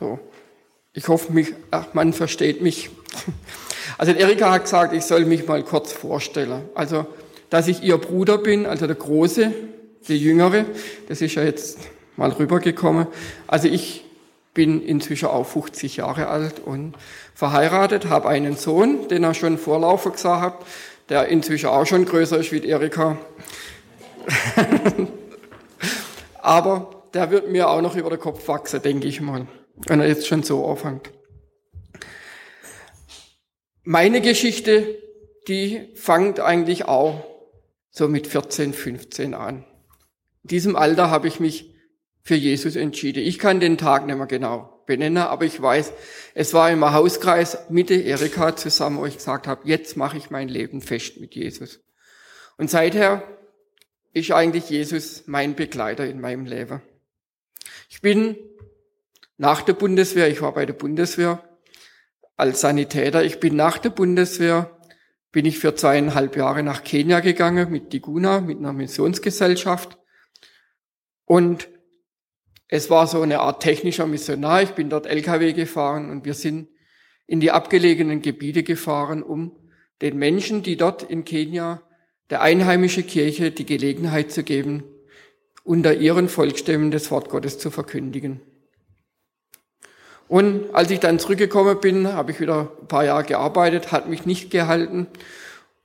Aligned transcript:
So. 0.00 0.18
Ich 0.94 1.06
hoffe, 1.08 1.32
mich, 1.32 1.54
ach, 1.70 1.92
man 1.92 2.12
versteht 2.12 2.62
mich. 2.62 2.90
Also 3.98 4.12
Erika 4.12 4.50
hat 4.50 4.64
gesagt, 4.64 4.94
ich 4.94 5.04
soll 5.04 5.26
mich 5.26 5.46
mal 5.46 5.62
kurz 5.62 5.92
vorstellen. 5.92 6.62
Also, 6.74 7.06
dass 7.50 7.68
ich 7.68 7.82
ihr 7.82 7.98
Bruder 7.98 8.38
bin, 8.38 8.64
also 8.64 8.86
der 8.86 8.96
Große, 8.96 9.52
der 10.08 10.16
Jüngere, 10.16 10.64
das 11.08 11.20
ist 11.20 11.34
ja 11.34 11.42
jetzt 11.42 11.78
mal 12.16 12.30
rübergekommen. 12.30 13.08
Also 13.46 13.68
ich 13.68 14.04
bin 14.54 14.82
inzwischen 14.82 15.28
auch 15.28 15.44
50 15.44 15.98
Jahre 15.98 16.28
alt 16.28 16.60
und 16.60 16.94
verheiratet, 17.34 18.08
habe 18.08 18.28
einen 18.28 18.56
Sohn, 18.56 19.06
den 19.08 19.22
er 19.22 19.34
schon 19.34 19.58
Vorlaufer 19.58 20.12
gesagt 20.12 20.42
hat, 20.42 20.66
der 21.08 21.28
inzwischen 21.28 21.68
auch 21.68 21.84
schon 21.84 22.06
größer 22.06 22.38
ist 22.38 22.52
wie 22.52 22.64
Erika. 22.66 23.18
Aber 26.40 27.02
der 27.12 27.30
wird 27.30 27.50
mir 27.50 27.68
auch 27.68 27.82
noch 27.82 27.96
über 27.96 28.10
den 28.10 28.20
Kopf 28.20 28.48
wachsen, 28.48 28.80
denke 28.82 29.06
ich 29.06 29.20
mal, 29.20 29.46
wenn 29.86 30.00
er 30.00 30.08
jetzt 30.08 30.26
schon 30.26 30.42
so 30.42 30.66
anfängt. 30.66 31.10
Meine 33.82 34.20
Geschichte, 34.20 34.98
die 35.48 35.88
fängt 35.94 36.40
eigentlich 36.40 36.84
auch 36.84 37.24
so 37.90 38.08
mit 38.08 38.26
14, 38.26 38.72
15 38.72 39.34
an. 39.34 39.64
In 40.44 40.48
diesem 40.48 40.76
Alter 40.76 41.10
habe 41.10 41.28
ich 41.28 41.40
mich 41.40 41.74
für 42.22 42.34
Jesus 42.34 42.76
entschieden. 42.76 43.22
Ich 43.22 43.38
kann 43.38 43.60
den 43.60 43.78
Tag 43.78 44.06
nicht 44.06 44.16
mehr 44.16 44.26
genau 44.26 44.82
benennen, 44.86 45.18
aber 45.18 45.44
ich 45.44 45.60
weiß, 45.60 45.92
es 46.34 46.54
war 46.54 46.70
im 46.70 46.84
Hauskreis 46.84 47.70
mit 47.70 47.90
Erika 47.90 48.56
zusammen, 48.56 48.98
wo 48.98 49.06
ich 49.06 49.16
gesagt 49.16 49.46
habe, 49.46 49.66
jetzt 49.68 49.96
mache 49.96 50.16
ich 50.16 50.30
mein 50.30 50.48
Leben 50.48 50.82
fest 50.82 51.20
mit 51.20 51.34
Jesus. 51.34 51.80
Und 52.56 52.70
seither 52.70 53.22
ist 54.12 54.32
eigentlich 54.32 54.68
Jesus 54.68 55.24
mein 55.26 55.54
Begleiter 55.54 56.06
in 56.06 56.20
meinem 56.20 56.44
Leben. 56.44 56.82
Ich 57.88 58.00
bin 58.00 58.36
nach 59.40 59.62
der 59.62 59.72
Bundeswehr, 59.72 60.28
ich 60.28 60.42
war 60.42 60.52
bei 60.52 60.66
der 60.66 60.74
Bundeswehr 60.74 61.42
als 62.36 62.60
Sanitäter, 62.60 63.24
ich 63.24 63.40
bin 63.40 63.56
nach 63.56 63.78
der 63.78 63.88
Bundeswehr, 63.88 64.78
bin 65.32 65.46
ich 65.46 65.58
für 65.58 65.74
zweieinhalb 65.74 66.36
Jahre 66.36 66.62
nach 66.62 66.84
Kenia 66.84 67.20
gegangen 67.20 67.70
mit 67.70 67.90
Diguna, 67.94 68.42
mit 68.42 68.58
einer 68.58 68.74
Missionsgesellschaft. 68.74 69.96
Und 71.24 71.70
es 72.68 72.90
war 72.90 73.06
so 73.06 73.22
eine 73.22 73.40
Art 73.40 73.62
technischer 73.62 74.06
Missionar. 74.06 74.60
Ich 74.60 74.72
bin 74.72 74.90
dort 74.90 75.06
LKW 75.06 75.54
gefahren 75.54 76.10
und 76.10 76.26
wir 76.26 76.34
sind 76.34 76.68
in 77.26 77.40
die 77.40 77.50
abgelegenen 77.50 78.20
Gebiete 78.20 78.62
gefahren, 78.62 79.22
um 79.22 79.56
den 80.02 80.18
Menschen, 80.18 80.62
die 80.62 80.76
dort 80.76 81.02
in 81.02 81.24
Kenia 81.24 81.80
der 82.28 82.42
einheimischen 82.42 83.06
Kirche 83.06 83.52
die 83.52 83.64
Gelegenheit 83.64 84.32
zu 84.32 84.42
geben, 84.42 84.84
unter 85.64 85.94
ihren 85.94 86.28
Volksstämmen 86.28 86.90
das 86.90 87.10
Wort 87.10 87.30
Gottes 87.30 87.58
zu 87.58 87.70
verkündigen. 87.70 88.42
Und 90.30 90.72
als 90.72 90.92
ich 90.92 91.00
dann 91.00 91.18
zurückgekommen 91.18 91.80
bin, 91.80 92.12
habe 92.12 92.30
ich 92.30 92.38
wieder 92.38 92.68
ein 92.80 92.86
paar 92.86 93.04
Jahre 93.04 93.24
gearbeitet, 93.24 93.90
hat 93.90 94.08
mich 94.08 94.26
nicht 94.26 94.52
gehalten. 94.52 95.08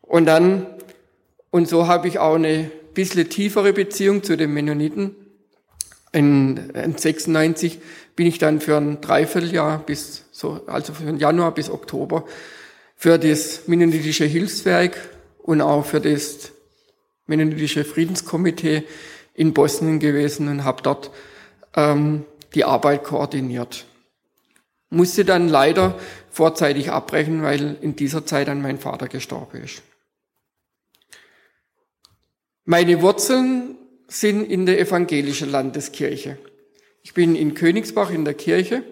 Und 0.04 0.28
dann, 0.28 0.68
und 1.50 1.68
so 1.68 1.88
habe 1.88 2.08
ich 2.08 2.20
auch 2.20 2.36
eine 2.36 2.70
bisschen 2.94 3.28
tiefere 3.28 3.74
Beziehung 3.74 4.22
zu 4.22 4.38
den 4.38 4.54
Mennoniten. 4.54 5.16
In, 6.12 6.58
in 6.76 6.96
96 6.96 7.80
bin 8.16 8.28
ich 8.28 8.38
dann 8.38 8.62
für 8.62 8.78
ein 8.78 9.02
Dreivierteljahr 9.02 9.80
bis 9.80 10.26
so, 10.32 10.62
also 10.68 10.94
von 10.94 11.18
Januar 11.18 11.52
bis 11.52 11.72
Oktober 11.72 12.24
für 12.96 13.18
das 13.18 13.68
Mennonitische 13.68 14.26
Hilfswerk 14.26 14.96
und 15.42 15.60
auch 15.60 15.88
für 15.88 16.00
das 16.00 16.52
Mennonitische 17.26 17.84
Friedenskomitee 17.84 18.84
in 19.34 19.56
Bosnien 19.56 20.00
gewesen 20.00 20.50
und 20.50 20.64
habe 20.64 20.84
dort 20.84 21.10
ähm, 21.76 22.26
die 22.54 22.64
Arbeit 22.64 23.04
koordiniert. 23.04 23.88
Musste 24.96 25.26
dann 25.26 25.50
leider 25.50 26.00
vorzeitig 26.32 26.90
abbrechen, 26.90 27.44
weil 27.44 27.78
in 27.82 27.96
dieser 27.96 28.26
Zeit 28.26 28.48
dann 28.48 28.62
mein 28.62 28.80
Vater 28.80 29.08
gestorben 29.08 29.62
ist. 29.64 29.82
Meine 32.64 33.02
Wurzeln 33.02 33.78
sind 34.08 34.50
in 34.50 34.66
der 34.66 34.80
evangelischen 34.80 35.52
Landeskirche. 35.52 36.38
Ich 37.04 37.14
bin 37.14 37.36
in 37.36 37.54
Königsbach 37.54 38.10
in 38.10 38.24
der 38.24 38.34
Kirche. 38.36 38.84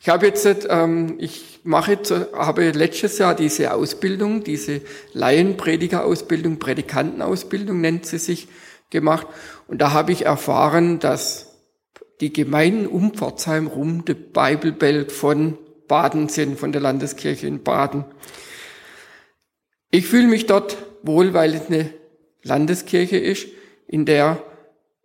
Ich 0.00 0.08
habe 0.10 0.26
jetzt, 0.26 0.46
ähm, 0.68 1.16
ich 1.18 1.60
mache, 1.64 1.98
habe 2.34 2.70
letztes 2.72 3.18
Jahr 3.18 3.34
diese 3.34 3.72
Ausbildung, 3.72 4.44
diese 4.44 4.82
Laienpredigerausbildung, 5.14 6.58
Predikantenausbildung 6.58 7.80
nennt 7.80 8.04
sie 8.04 8.18
sich, 8.18 8.46
gemacht. 8.90 9.26
Und 9.66 9.78
da 9.80 9.92
habe 9.92 10.12
ich 10.12 10.26
erfahren, 10.26 10.98
dass 10.98 11.45
die 12.20 12.32
Gemeinden 12.32 12.86
um 12.86 13.12
Pforzheim 13.12 13.66
rum 13.66 14.04
die 14.04 14.14
Bibelbelt 14.14 15.12
von 15.12 15.58
Baden 15.88 16.28
sind, 16.28 16.58
von 16.58 16.72
der 16.72 16.80
Landeskirche 16.80 17.46
in 17.46 17.62
Baden. 17.62 18.04
Ich 19.90 20.06
fühle 20.06 20.26
mich 20.26 20.46
dort 20.46 20.76
wohl, 21.02 21.34
weil 21.34 21.54
es 21.54 21.66
eine 21.66 21.92
Landeskirche 22.42 23.18
ist, 23.18 23.46
in 23.86 24.04
der 24.04 24.42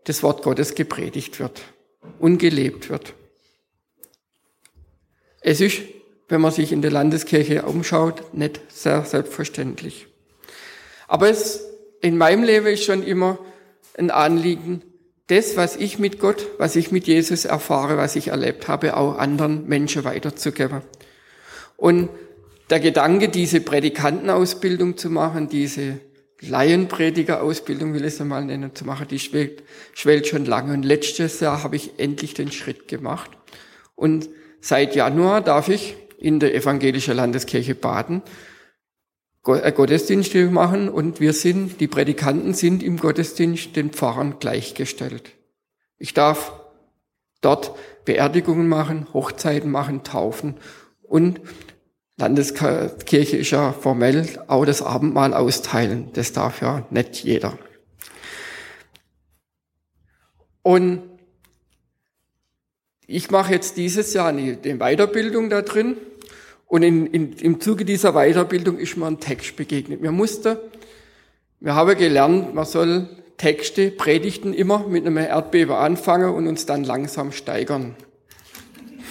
das 0.05 0.23
Wort 0.23 0.43
Gottes 0.43 0.73
gepredigt 0.73 1.39
wird 1.39 1.61
und 2.19 2.39
gelebt 2.39 2.89
wird. 2.89 3.13
Es 5.41 5.61
ist, 5.61 5.81
wenn 6.29 6.41
man 6.41 6.51
sich 6.51 6.71
in 6.71 6.81
der 6.81 6.91
Landeskirche 6.91 7.63
umschaut, 7.63 8.33
nicht 8.33 8.61
sehr 8.69 9.05
selbstverständlich. 9.05 10.07
Aber 11.07 11.29
es 11.29 11.67
in 11.99 12.17
meinem 12.17 12.43
Leben 12.43 12.67
ist 12.67 12.83
schon 12.83 13.03
immer 13.03 13.37
ein 13.97 14.11
Anliegen, 14.11 14.81
das, 15.27 15.55
was 15.55 15.75
ich 15.75 15.99
mit 15.99 16.19
Gott, 16.19 16.47
was 16.57 16.75
ich 16.75 16.91
mit 16.91 17.07
Jesus 17.07 17.45
erfahre, 17.45 17.97
was 17.97 18.15
ich 18.15 18.29
erlebt 18.29 18.67
habe, 18.67 18.97
auch 18.97 19.17
anderen 19.17 19.67
Menschen 19.67 20.03
weiterzugeben. 20.03 20.81
Und 21.77 22.09
der 22.69 22.79
Gedanke, 22.79 23.29
diese 23.29 23.61
Predikantenausbildung 23.61 24.97
zu 24.97 25.09
machen, 25.09 25.49
diese 25.49 25.99
Laienpredigerausbildung, 26.41 27.93
will 27.93 28.01
ich 28.01 28.13
es 28.13 28.21
einmal 28.21 28.43
nennen, 28.45 28.73
zu 28.73 28.85
machen, 28.85 29.07
die 29.09 29.19
schwellt, 29.19 29.63
schwellt 29.93 30.27
schon 30.27 30.45
lange. 30.45 30.73
Und 30.73 30.83
letztes 30.83 31.39
Jahr 31.39 31.63
habe 31.63 31.75
ich 31.75 31.99
endlich 31.99 32.33
den 32.33 32.51
Schritt 32.51 32.87
gemacht. 32.87 33.29
Und 33.95 34.29
seit 34.59 34.95
Januar 34.95 35.41
darf 35.41 35.69
ich 35.69 35.95
in 36.17 36.39
der 36.39 36.55
evangelischen 36.55 37.15
Landeskirche 37.15 37.75
Baden 37.75 38.21
Gottesdienste 39.43 40.49
machen 40.51 40.87
und 40.87 41.19
wir 41.19 41.33
sind, 41.33 41.81
die 41.81 41.87
Predikanten 41.87 42.53
sind 42.53 42.83
im 42.83 42.97
Gottesdienst 42.97 43.75
den 43.75 43.89
Pfarrern 43.89 44.37
gleichgestellt. 44.39 45.31
Ich 45.97 46.13
darf 46.13 46.53
dort 47.41 47.75
Beerdigungen 48.05 48.67
machen, 48.67 49.07
Hochzeiten 49.13 49.71
machen, 49.71 50.03
Taufen 50.03 50.57
und 51.01 51.41
Landeskirche 52.17 53.37
ist 53.37 53.49
ja 53.49 53.71
formell 53.73 54.27
auch 54.47 54.63
das 54.63 54.83
Abendmahl 54.83 55.33
austeilen. 55.33 56.11
Das 56.13 56.33
darf 56.33 56.61
ja 56.61 56.85
nicht 56.91 57.23
jeder. 57.23 57.57
Und 60.61 61.01
ich 63.07 63.31
mache 63.31 63.53
jetzt 63.53 63.77
dieses 63.77 64.13
Jahr 64.13 64.27
eine 64.27 64.55
Weiterbildung 64.55 65.49
da 65.49 65.63
drin. 65.63 65.97
Und 66.71 66.83
in, 66.83 67.05
in, 67.07 67.33
im 67.33 67.59
Zuge 67.59 67.83
dieser 67.83 68.13
Weiterbildung 68.13 68.77
ist 68.77 68.95
mir 68.95 69.05
ein 69.05 69.19
Text 69.19 69.57
begegnet. 69.57 69.99
Mir 69.99 70.13
musste, 70.13 70.69
wir 71.59 71.75
haben 71.75 71.97
gelernt, 71.97 72.55
man 72.55 72.63
soll 72.63 73.09
Texte, 73.35 73.91
Predigten 73.91 74.53
immer 74.53 74.87
mit 74.87 75.05
einem 75.05 75.17
Erdbeben 75.17 75.75
anfangen 75.75 76.33
und 76.33 76.47
uns 76.47 76.65
dann 76.65 76.85
langsam 76.85 77.33
steigern. 77.33 77.97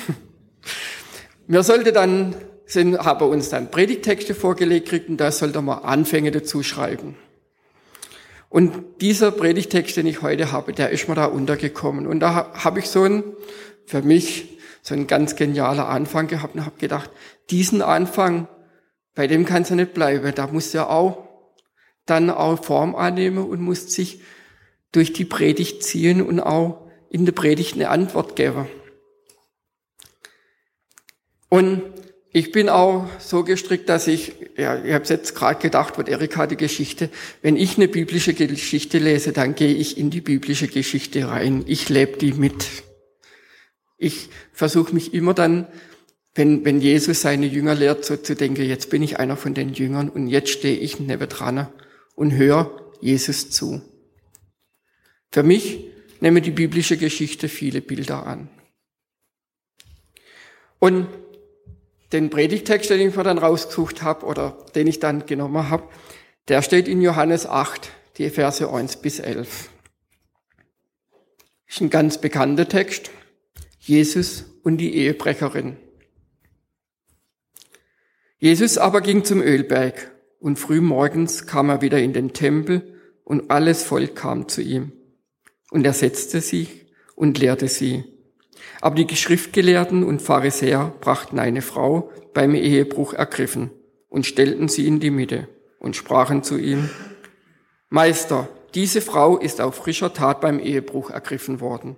wir 1.49 1.63
sollte 1.63 1.93
dann 1.93 2.35
sind, 2.65 2.99
haben 2.99 3.29
uns 3.29 3.51
dann 3.51 3.71
Predigtexte 3.71 4.35
vorgelegt 4.35 4.87
gekriegt 4.87 5.11
und 5.11 5.19
da 5.19 5.31
sollte 5.31 5.61
man 5.61 5.81
Anfänge 5.81 6.31
dazu 6.31 6.63
schreiben. 6.63 7.15
Und 8.49 9.03
dieser 9.03 9.33
Predigtext, 9.33 9.99
den 9.99 10.07
ich 10.07 10.23
heute 10.23 10.51
habe, 10.51 10.73
der 10.73 10.89
ist 10.89 11.11
mir 11.11 11.15
da 11.15 11.27
untergekommen. 11.27 12.07
Und 12.07 12.21
da 12.21 12.55
habe 12.55 12.79
ich 12.79 12.87
so 12.87 13.03
ein, 13.03 13.23
für 13.85 14.01
mich, 14.01 14.59
so 14.81 14.95
ein 14.95 15.07
ganz 15.07 15.37
genialer 15.37 15.91
Anfang 15.91 16.27
gehabt 16.27 16.55
und 16.55 16.65
habe 16.65 16.79
gedacht, 16.79 17.11
diesen 17.51 17.83
Anfang, 17.83 18.49
bei 19.15 19.27
dem 19.27 19.45
kann 19.45 19.63
es 19.63 19.71
ja 19.71 19.77
nicht 19.77 19.95
bleiben. 19.95 20.33
Da 20.35 20.47
muss 20.47 20.73
ja 20.73 20.89
auch 20.89 21.29
dann 22.07 22.31
auch 22.31 22.65
Form 22.65 22.95
annehmen 22.97 23.45
und 23.45 23.61
muss 23.61 23.93
sich 23.93 24.21
durch 24.93 25.13
die 25.13 25.25
Predigt 25.25 25.83
ziehen 25.83 26.23
und 26.23 26.41
auch 26.41 26.89
in 27.11 27.25
der 27.25 27.33
Predigt 27.33 27.75
eine 27.75 27.89
Antwort 27.89 28.37
geben. 28.37 28.67
Und 31.49 31.83
ich 32.33 32.53
bin 32.53 32.69
auch 32.69 33.09
so 33.19 33.43
gestrickt, 33.43 33.89
dass 33.89 34.07
ich, 34.07 34.33
ja, 34.57 34.83
ich 34.85 34.93
habe 34.93 35.05
jetzt 35.05 35.35
gerade 35.35 35.61
gedacht, 35.61 35.99
wird 35.99 36.09
Erika 36.09 36.47
die 36.47 36.57
Geschichte, 36.57 37.11
wenn 37.43 37.57
ich 37.57 37.77
eine 37.77 37.89
biblische 37.89 38.35
Geschichte 38.35 38.99
lese, 38.99 39.33
dann 39.33 39.57
gehe 39.57 39.75
ich 39.75 39.99
in 39.99 40.11
die 40.11 40.21
biblische 40.21 40.69
Geschichte 40.69 41.29
rein. 41.29 41.65
Ich 41.67 41.89
lebe 41.89 42.19
die 42.19 42.33
mit. 42.33 42.67
Ich 43.99 44.29
versuche 44.53 44.95
mich 44.95 45.13
immer 45.13 45.35
dann, 45.35 45.67
wenn, 46.41 46.65
wenn 46.65 46.81
Jesus 46.81 47.21
seine 47.21 47.45
Jünger 47.45 47.75
lehrt, 47.75 48.07
so 48.07 48.17
zu 48.17 48.35
denken, 48.35 48.65
jetzt 48.65 48.89
bin 48.89 49.03
ich 49.03 49.19
einer 49.19 49.37
von 49.37 49.53
den 49.53 49.75
Jüngern 49.75 50.09
und 50.09 50.27
jetzt 50.27 50.49
stehe 50.49 50.79
ich 50.79 50.99
neben 50.99 51.29
dran 51.29 51.69
und 52.15 52.33
höre 52.33 52.95
Jesus 53.03 53.51
zu. 53.51 53.83
Für 55.31 55.43
mich 55.43 55.85
nehme 56.21 56.41
die 56.41 56.51
biblische 56.51 56.97
Geschichte 56.97 57.51
viele 57.51 57.83
Bilder 57.83 58.27
an. 58.27 58.49
Und 60.79 61.09
den 62.11 62.31
Predigtext, 62.31 62.89
den 62.89 63.07
ich 63.07 63.15
mir 63.15 63.23
dann 63.23 63.37
rausgesucht 63.37 64.01
habe 64.01 64.25
oder 64.25 64.57
den 64.75 64.87
ich 64.87 64.99
dann 64.99 65.27
genommen 65.27 65.69
habe, 65.69 65.91
der 66.49 66.63
steht 66.63 66.89
in 66.89 67.03
Johannes 67.03 67.45
8, 67.45 67.91
die 68.17 68.31
Verse 68.31 68.67
1 68.67 68.97
bis 69.03 69.19
11. 69.19 69.69
Ist 71.69 71.83
ein 71.83 71.91
ganz 71.91 72.19
bekannter 72.19 72.67
Text. 72.67 73.11
Jesus 73.79 74.47
und 74.63 74.79
die 74.79 74.95
Ehebrecherin. 74.95 75.77
Jesus 78.41 78.79
aber 78.79 79.03
ging 79.03 79.23
zum 79.23 79.43
Ölberg 79.43 80.13
und 80.39 80.59
früh 80.59 80.81
morgens 80.81 81.47
kam 81.47 81.69
er 81.69 81.83
wieder 81.83 81.99
in 82.01 82.15
den 82.15 82.33
Tempel 82.33 82.99
und 83.23 83.51
alles 83.51 83.83
Volk 83.83 84.17
kam 84.17 84.49
zu 84.49 84.63
ihm. 84.63 84.93
Und 85.71 85.85
er 85.85 85.93
setzte 85.93 86.41
sich 86.41 86.87
und 87.15 87.39
lehrte 87.39 87.69
sie. 87.69 88.03
Aber 88.81 88.97
die 88.97 89.15
Schriftgelehrten 89.15 90.03
und 90.03 90.23
Pharisäer 90.23 90.95
brachten 91.03 91.39
eine 91.39 91.61
Frau 91.61 92.11
beim 92.33 92.55
Ehebruch 92.55 93.13
ergriffen 93.13 93.73
und 94.09 94.25
stellten 94.25 94.69
sie 94.69 94.87
in 94.87 95.01
die 95.01 95.11
Mitte 95.11 95.47
und 95.79 95.95
sprachen 95.95 96.43
zu 96.43 96.57
ihm, 96.57 96.89
Meister, 97.91 98.49
diese 98.75 99.03
Frau 99.03 99.37
ist 99.37 99.61
auf 99.61 99.75
frischer 99.75 100.15
Tat 100.15 100.41
beim 100.41 100.61
Ehebruch 100.61 101.11
ergriffen 101.11 101.61
worden. 101.61 101.97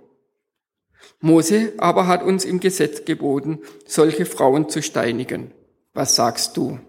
Mose 1.21 1.71
aber 1.77 2.07
hat 2.07 2.21
uns 2.21 2.43
im 2.43 2.59
Gesetz 2.59 3.05
geboten, 3.05 3.59
solche 3.85 4.25
Frauen 4.25 4.67
zu 4.67 4.81
steinigen. 4.81 5.53
Was 5.93 6.15
sagst 6.15 6.57
du? 6.57 6.79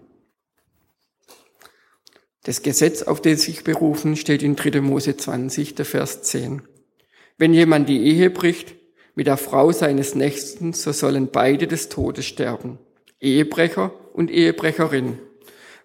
Das 2.43 2.61
Gesetz, 2.61 3.03
auf 3.03 3.21
das 3.21 3.43
sich 3.43 3.63
berufen, 3.63 4.15
steht 4.15 4.43
in 4.43 4.55
3. 4.55 4.81
Mose 4.81 5.15
20, 5.15 5.75
der 5.75 5.85
Vers 5.85 6.23
10. 6.23 6.63
Wenn 7.37 7.53
jemand 7.53 7.87
die 7.87 8.03
Ehe 8.03 8.29
bricht 8.29 8.75
mit 9.13 9.27
der 9.27 9.37
Frau 9.37 9.71
seines 9.71 10.15
Nächsten, 10.15 10.73
so 10.73 10.91
sollen 10.91 11.29
beide 11.31 11.67
des 11.67 11.89
Todes 11.89 12.25
sterben, 12.25 12.79
Ehebrecher 13.19 13.93
und 14.13 14.31
Ehebrecherin, 14.31 15.19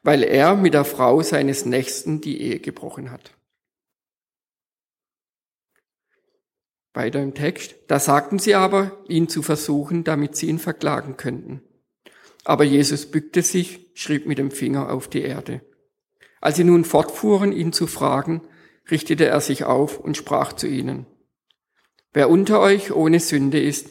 weil 0.02 0.22
er 0.22 0.54
mit 0.54 0.74
der 0.74 0.84
Frau 0.84 1.22
seines 1.22 1.66
Nächsten 1.66 2.20
die 2.20 2.40
Ehe 2.40 2.60
gebrochen 2.60 3.10
hat. 3.10 3.32
Weiter 6.94 7.22
im 7.22 7.34
Text, 7.34 7.76
da 7.86 8.00
sagten 8.00 8.38
sie 8.38 8.54
aber, 8.54 8.98
ihn 9.08 9.28
zu 9.28 9.42
versuchen, 9.42 10.04
damit 10.04 10.36
sie 10.36 10.48
ihn 10.48 10.58
verklagen 10.58 11.16
könnten. 11.16 11.62
Aber 12.44 12.64
Jesus 12.64 13.10
bückte 13.10 13.42
sich, 13.42 13.90
schrieb 13.94 14.26
mit 14.26 14.38
dem 14.38 14.50
Finger 14.50 14.90
auf 14.92 15.08
die 15.08 15.22
Erde. 15.22 15.60
Als 16.40 16.56
sie 16.56 16.64
nun 16.64 16.84
fortfuhren, 16.84 17.52
ihn 17.52 17.72
zu 17.72 17.86
fragen, 17.86 18.42
richtete 18.90 19.26
er 19.26 19.40
sich 19.40 19.64
auf 19.64 19.98
und 19.98 20.16
sprach 20.16 20.52
zu 20.52 20.66
ihnen, 20.66 21.06
Wer 22.12 22.28
unter 22.28 22.60
euch 22.60 22.92
ohne 22.92 23.20
Sünde 23.20 23.60
ist, 23.60 23.88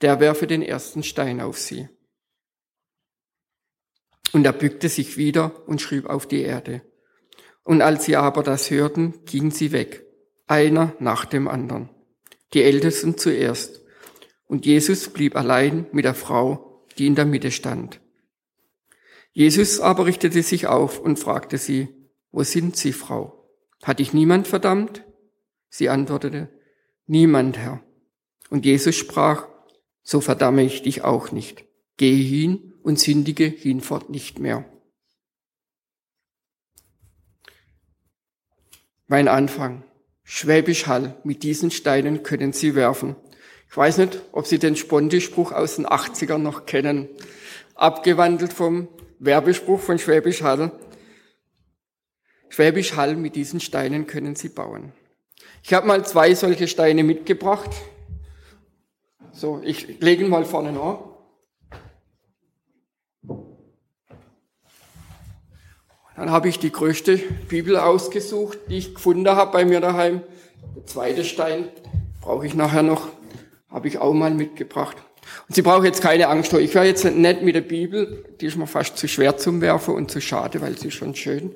der 0.00 0.18
werfe 0.18 0.46
den 0.46 0.62
ersten 0.62 1.02
Stein 1.02 1.40
auf 1.40 1.58
sie. 1.58 1.88
Und 4.32 4.44
er 4.44 4.52
bückte 4.52 4.88
sich 4.88 5.16
wieder 5.16 5.68
und 5.68 5.80
schrieb 5.80 6.06
auf 6.06 6.26
die 6.26 6.42
Erde. 6.42 6.82
Und 7.62 7.82
als 7.82 8.06
sie 8.06 8.16
aber 8.16 8.42
das 8.42 8.70
hörten, 8.70 9.24
gingen 9.24 9.50
sie 9.50 9.72
weg, 9.72 10.04
einer 10.46 10.94
nach 10.98 11.24
dem 11.24 11.46
anderen, 11.46 11.90
die 12.54 12.62
Ältesten 12.62 13.18
zuerst. 13.18 13.82
Und 14.46 14.66
Jesus 14.66 15.08
blieb 15.08 15.36
allein 15.36 15.86
mit 15.92 16.04
der 16.04 16.14
Frau, 16.14 16.69
die 17.00 17.06
in 17.06 17.14
der 17.14 17.24
Mitte 17.24 17.50
stand. 17.50 17.98
Jesus 19.32 19.80
aber 19.80 20.04
richtete 20.04 20.42
sich 20.42 20.66
auf 20.66 21.00
und 21.00 21.18
fragte 21.18 21.56
sie, 21.56 21.88
wo 22.30 22.42
sind 22.42 22.76
Sie, 22.76 22.92
Frau? 22.92 23.48
Hat 23.82 24.00
dich 24.00 24.12
niemand 24.12 24.46
verdammt? 24.46 25.04
Sie 25.70 25.88
antwortete, 25.88 26.50
niemand, 27.06 27.56
Herr. 27.56 27.82
Und 28.50 28.66
Jesus 28.66 28.96
sprach, 28.96 29.48
so 30.02 30.20
verdamme 30.20 30.62
ich 30.62 30.82
dich 30.82 31.02
auch 31.02 31.32
nicht. 31.32 31.64
Gehe 31.96 32.22
hin 32.22 32.74
und 32.82 32.98
sündige 32.98 33.46
hinfort 33.46 34.10
nicht 34.10 34.38
mehr. 34.38 34.70
Mein 39.06 39.26
Anfang. 39.28 39.84
Schwäbisch 40.22 40.86
Hall. 40.86 41.18
Mit 41.24 41.44
diesen 41.44 41.70
Steinen 41.70 42.22
können 42.22 42.52
Sie 42.52 42.74
werfen. 42.74 43.16
Ich 43.70 43.76
weiß 43.76 43.98
nicht, 43.98 44.20
ob 44.32 44.48
Sie 44.48 44.58
den 44.58 44.74
Sponti-Spruch 44.74 45.52
aus 45.52 45.76
den 45.76 45.86
80ern 45.86 46.38
noch 46.38 46.66
kennen. 46.66 47.08
Abgewandelt 47.76 48.52
vom 48.52 48.88
Werbespruch 49.20 49.78
von 49.78 49.96
Schwäbisch 49.96 50.42
Hall. 50.42 50.72
Schwäbisch 52.48 52.96
Hall, 52.96 53.14
mit 53.14 53.36
diesen 53.36 53.60
Steinen 53.60 54.08
können 54.08 54.34
Sie 54.34 54.48
bauen. 54.48 54.92
Ich 55.62 55.72
habe 55.72 55.86
mal 55.86 56.04
zwei 56.04 56.34
solche 56.34 56.66
Steine 56.66 57.04
mitgebracht. 57.04 57.70
So, 59.30 59.62
ich 59.62 60.00
lege 60.00 60.24
ihn 60.24 60.30
mal 60.30 60.44
vorne 60.44 60.72
noch. 60.72 61.20
Dann 66.16 66.30
habe 66.30 66.48
ich 66.48 66.58
die 66.58 66.72
größte 66.72 67.18
Bibel 67.48 67.76
ausgesucht, 67.76 68.58
die 68.68 68.78
ich 68.78 68.96
gefunden 68.96 69.28
habe 69.28 69.52
bei 69.52 69.64
mir 69.64 69.80
daheim. 69.80 70.22
Der 70.74 70.86
zweite 70.86 71.24
Stein 71.24 71.68
brauche 72.20 72.46
ich 72.46 72.54
nachher 72.54 72.82
noch 72.82 73.19
habe 73.70 73.88
ich 73.88 73.98
auch 73.98 74.12
mal 74.12 74.30
mitgebracht. 74.30 74.96
Und 75.48 75.54
Sie 75.54 75.62
brauchen 75.62 75.84
jetzt 75.84 76.02
keine 76.02 76.28
Angst 76.28 76.50
vor. 76.50 76.60
Ich 76.60 76.74
wäre 76.74 76.86
jetzt 76.86 77.04
nicht 77.04 77.42
mit 77.42 77.54
der 77.54 77.60
Bibel, 77.60 78.24
die 78.40 78.46
ist 78.46 78.56
mir 78.56 78.66
fast 78.66 78.96
zu 78.96 79.06
schwer 79.08 79.36
zum 79.36 79.60
Werfen 79.60 79.94
und 79.94 80.10
zu 80.10 80.20
schade, 80.20 80.60
weil 80.60 80.76
sie 80.78 80.88
ist 80.88 80.94
schon 80.94 81.14
schön. 81.14 81.54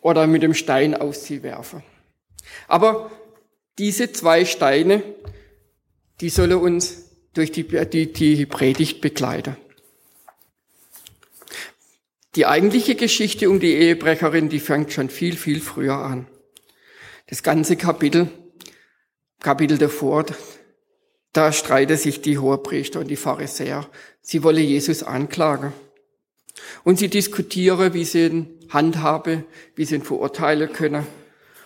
Oder 0.00 0.26
mit 0.26 0.42
dem 0.42 0.54
Stein 0.54 0.94
aus 0.94 1.24
sie 1.24 1.42
werfen. 1.42 1.82
Aber 2.68 3.10
diese 3.78 4.12
zwei 4.12 4.44
Steine, 4.44 5.02
die 6.20 6.28
sollen 6.28 6.54
uns 6.54 7.04
durch 7.34 7.52
die, 7.52 7.64
die, 7.64 8.12
die 8.12 8.46
Predigt 8.46 9.00
begleiten. 9.00 9.56
Die 12.36 12.46
eigentliche 12.46 12.96
Geschichte 12.96 13.48
um 13.48 13.60
die 13.60 13.74
Ehebrecherin, 13.74 14.48
die 14.48 14.60
fängt 14.60 14.92
schon 14.92 15.08
viel, 15.08 15.36
viel 15.36 15.60
früher 15.60 15.96
an. 15.96 16.26
Das 17.28 17.42
ganze 17.42 17.76
Kapitel, 17.76 18.28
Kapitel 19.40 19.78
davor, 19.78 20.26
da 21.34 21.52
streiten 21.52 21.96
sich 21.96 22.22
die 22.22 22.38
Hohepriester 22.38 23.00
und 23.00 23.08
die 23.08 23.16
Pharisäer. 23.16 23.86
Sie 24.22 24.42
wollen 24.42 24.64
Jesus 24.64 25.02
anklagen. 25.02 25.72
Und 26.84 26.98
sie 26.98 27.08
diskutieren, 27.08 27.92
wie 27.92 28.04
sie 28.04 28.26
ihn 28.26 28.60
handhaben, 28.70 29.44
wie 29.74 29.84
sie 29.84 29.96
ihn 29.96 30.02
verurteilen 30.02 30.72
können. 30.72 31.06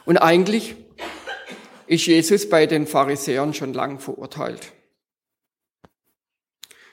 Und 0.07 0.17
eigentlich 0.17 0.75
ist 1.87 2.07
Jesus 2.07 2.49
bei 2.49 2.67
den 2.67 2.87
Pharisäern 2.87 3.53
schon 3.53 3.75
lang 3.75 3.99
verurteilt. 4.01 4.73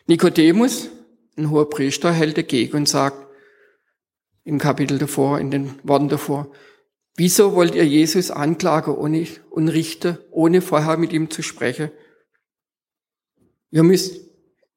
Nikodemus, 0.08 0.90
ein 1.38 1.50
hoher 1.50 1.70
Priester, 1.70 2.12
hält 2.12 2.38
dagegen 2.38 2.76
und 2.76 2.90
sagt 2.90 3.26
im 4.44 4.60
Kapitel 4.60 5.00
davor, 5.00 5.40
in 5.40 5.50
den 5.50 5.80
Worten 5.84 6.10
davor, 6.10 6.52
wieso 7.16 7.56
wollt 7.56 7.74
ihr 7.74 7.86
Jesus 7.86 8.32
anklagen 8.32 8.96
und 8.96 9.70
richten, 9.70 10.18
ohne 10.30 10.62
vorher 10.62 10.98
mit 10.98 11.14
ihm 11.14 11.30
zu 11.30 11.42
sprechen? 11.42 11.90
Ihr 13.76 13.84
müsst 13.84 14.22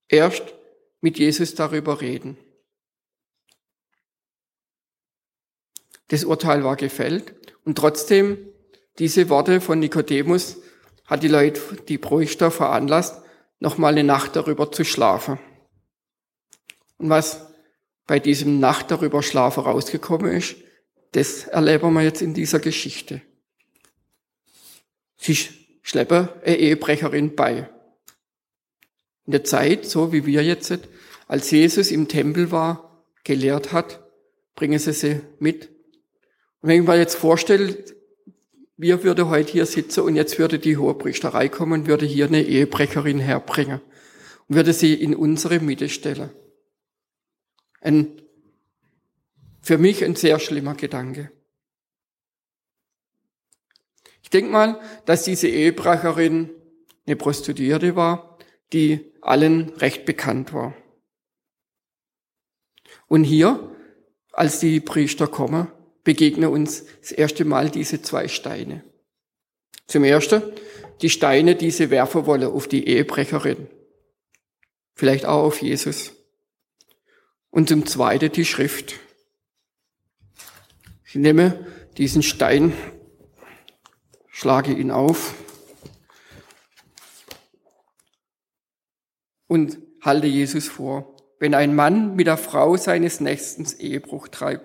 erst 0.09 0.43
mit 1.01 1.21
Jesus 1.21 1.55
darüber 1.55 2.01
reden. 2.01 2.37
Das 6.09 6.25
Urteil 6.25 6.65
war 6.65 6.75
gefällt 6.75 7.33
und 7.65 7.79
trotzdem 7.79 8.39
diese 8.99 9.29
Worte 9.29 9.61
von 9.61 9.79
Nikodemus 9.79 10.57
hat 11.05 11.23
die 11.23 11.29
Leute, 11.29 11.61
die 11.87 11.97
Priester 11.97 12.51
veranlasst, 12.51 13.23
nochmal 13.61 13.93
eine 13.93 14.03
Nacht 14.03 14.35
darüber 14.35 14.73
zu 14.73 14.85
schlafen. 14.85 15.39
Und 16.97 17.09
was 17.09 17.47
bei 18.05 18.19
diesem 18.19 18.59
Nacht 18.59 18.91
darüber 18.91 19.23
schlafen 19.23 19.63
rausgekommen 19.63 20.33
ist, 20.33 20.57
das 21.13 21.45
erleben 21.45 21.93
wir 21.93 22.03
jetzt 22.03 22.21
in 22.21 22.35
dieser 22.35 22.59
Geschichte. 22.59 23.23
Sie 25.19 25.39
schleppen 25.83 26.31
eine 26.45 26.57
Ehebrecherin 26.57 27.37
bei. 27.37 27.71
In 29.29 29.33
der 29.33 29.45
Zeit, 29.45 29.85
so 29.85 30.11
wie 30.11 30.25
wir 30.25 30.43
jetzt, 30.43 30.73
als 31.27 31.51
Jesus 31.51 31.91
im 31.91 32.09
Tempel 32.09 32.51
war, 32.51 33.05
gelehrt 33.25 33.73
hat, 33.73 34.03
bringen 34.55 34.79
sie 34.79 34.95
sie 34.95 35.21
mit. 35.39 35.67
Und 36.63 36.71
wenn 36.71 36.81
ich 36.81 36.89
mir 36.89 36.97
jetzt 36.97 37.17
vorstelle, 37.17 37.77
wir 38.79 39.03
würde 39.05 39.29
heute 39.29 39.53
hier 39.53 39.67
sitzen 39.67 40.01
und 40.01 40.17
jetzt 40.17 40.39
würde 40.39 40.59
die 40.59 40.79
Hohepriesterei 40.79 41.51
kommen 41.51 41.83
und 41.83 41.87
würde 41.87 42.07
hier 42.07 42.25
eine 42.25 42.43
Ehebrecherin 42.43 43.19
herbringen 43.19 43.83
und 44.49 44.57
würde 44.57 44.73
sie 44.73 44.95
in 44.95 45.15
unsere 45.15 45.61
Mitte 45.61 45.91
stellen. 45.91 46.31
Ein, 47.83 48.23
für 49.61 49.77
mich 49.77 50.03
ein 50.07 50.17
sehr 50.17 50.39
schlimmer 50.39 50.75
Gedanke. 50.75 51.31
Ich 54.23 54.31
denke 54.31 54.51
mal, 54.51 54.81
dass 55.05 55.25
diese 55.25 55.49
Ehebrecherin 55.49 56.49
eine 57.05 57.17
Prostituierte 57.17 57.95
war, 57.95 58.39
die 58.73 59.13
allen 59.29 59.71
recht 59.75 60.05
bekannt 60.05 60.53
war. 60.53 60.75
Und 63.07 63.25
hier, 63.25 63.77
als 64.33 64.61
die 64.61 64.81
Priester 64.81 65.27
kommen, 65.27 65.69
begegnen 66.05 66.51
uns 66.51 66.85
das 67.01 67.13
erste 67.13 67.45
Mal 67.45 67.71
diese 67.71 68.03
zwei 68.03 68.29
Steine. 68.29 68.85
Zum 69.87 70.05
ersten 70.05 70.43
die 71.03 71.11
Steine, 71.11 71.55
die 71.55 71.71
sie 71.71 71.91
werfen 71.91 72.27
wollen 72.27 72.51
auf 72.51 72.69
die 72.69 72.87
Ehebrecherin. 72.89 73.69
vielleicht 74.95 75.27
auch 75.27 75.45
auf 75.45 75.63
Jesus. 75.63 76.13
Und 77.51 77.69
zum 77.69 77.87
Zweiten 77.87 78.33
die 78.33 78.45
Schrift. 78.45 78.97
Ich 81.05 81.15
nehme 81.15 81.67
diesen 81.97 82.23
Stein, 82.25 82.73
schlage 84.29 84.73
ihn 84.73 84.91
auf 84.91 85.35
und 89.49 89.79
halte 90.01 90.29
Jesus 90.29 90.69
vor. 90.69 91.17
Wenn 91.41 91.55
ein 91.55 91.75
Mann 91.75 92.15
mit 92.15 92.27
der 92.27 92.37
Frau 92.37 92.77
seines 92.77 93.21
Nächsten 93.21 93.67
Ehebruch 93.81 94.29
treibt, 94.29 94.65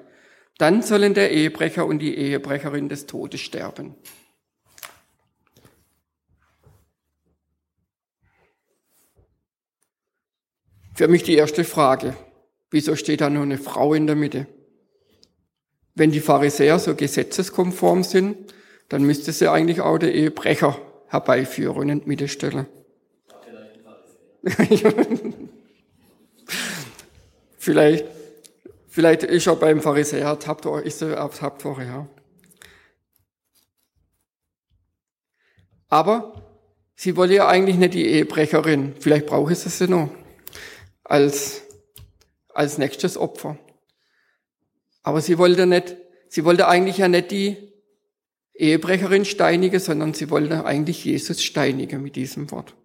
dann 0.57 0.81
sollen 0.81 1.13
der 1.13 1.31
Ehebrecher 1.31 1.85
und 1.85 1.99
die 1.99 2.15
Ehebrecherin 2.15 2.89
des 2.89 3.07
Todes 3.07 3.41
sterben. 3.41 3.95
Für 10.95 11.07
mich 11.07 11.23
die 11.23 11.35
erste 11.35 11.63
Frage, 11.63 12.15
wieso 12.69 12.95
steht 12.95 13.21
da 13.21 13.29
nur 13.29 13.41
eine 13.41 13.57
Frau 13.57 13.95
in 13.95 14.05
der 14.05 14.15
Mitte? 14.15 14.45
Wenn 15.95 16.11
die 16.11 16.19
Pharisäer 16.19 16.77
so 16.77 16.95
gesetzeskonform 16.95 18.03
sind, 18.03 18.53
dann 18.89 19.03
müsste 19.03 19.31
sie 19.31 19.49
eigentlich 19.49 19.81
auch 19.81 19.97
der 19.97 20.13
Ehebrecher 20.13 20.79
herbeiführen 21.07 21.77
und 21.77 21.89
in 21.89 21.99
die 22.01 22.07
Mitte 22.07 22.27
stellen. 22.27 22.67
vielleicht, 27.57 28.05
vielleicht 28.87 29.23
ist 29.23 29.47
er 29.47 29.55
beim 29.55 29.81
Pharisäer 29.81 30.27
ertappt, 30.27 30.65
ist 30.85 31.01
er 31.01 31.13
ertappt 31.13 31.63
worden, 31.63 31.87
ja. 31.87 32.07
Aber 35.87 36.43
sie 36.95 37.15
wollte 37.15 37.35
ja 37.35 37.47
eigentlich 37.47 37.77
nicht 37.77 37.93
die 37.93 38.05
Ehebrecherin. 38.05 38.95
Vielleicht 38.99 39.27
brauche 39.27 39.55
sie 39.55 39.69
sie 39.69 39.87
noch 39.87 40.09
als, 41.03 41.61
als 42.49 42.77
nächstes 42.77 43.15
Opfer. 43.15 43.57
Aber 45.03 45.21
sie 45.21 45.37
wollte 45.37 45.67
nicht, 45.67 45.95
sie 46.29 46.43
wollte 46.45 46.67
eigentlich 46.67 46.97
ja 46.97 47.07
nicht 47.07 47.31
die 47.31 47.73
Ehebrecherin 48.55 49.23
steinigen, 49.23 49.79
sondern 49.79 50.13
sie 50.13 50.29
wollte 50.29 50.65
eigentlich 50.65 51.05
Jesus 51.05 51.43
steinigen 51.43 52.01
mit 52.01 52.15
diesem 52.15 52.49
Wort. 52.51 52.75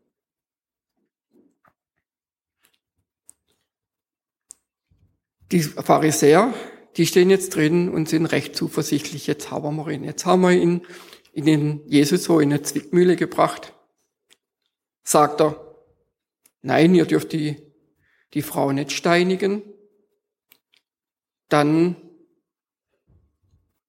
Die 5.52 5.62
Pharisäer, 5.62 6.52
die 6.97 7.07
stehen 7.07 7.31
jetzt 7.31 7.55
drin 7.55 7.88
und 7.88 8.09
sind 8.09 8.26
recht 8.26 8.57
zuversichtlich, 8.57 9.26
jetzt 9.26 9.50
haben 9.50 9.76
wir 9.76 9.88
ihn. 9.88 10.05
Jetzt 10.05 10.26
haben 10.26 10.43
wir 10.43 10.52
ihn 10.52 10.83
in 11.33 11.47
den 11.47 11.81
Jesus 11.87 12.25
so 12.25 12.40
in 12.40 12.52
eine 12.52 12.62
Zwickmühle 12.62 13.17
gebracht. 13.17 13.73
Sagt 15.05 15.40
er, 15.40 15.75
nein, 16.62 16.95
ihr 16.95 17.07
dürft 17.07 17.33
die 17.33 17.69
die 18.35 18.43
Frau 18.43 18.73
nicht 18.73 18.93
steinigen, 18.93 19.62
dann 21.49 21.97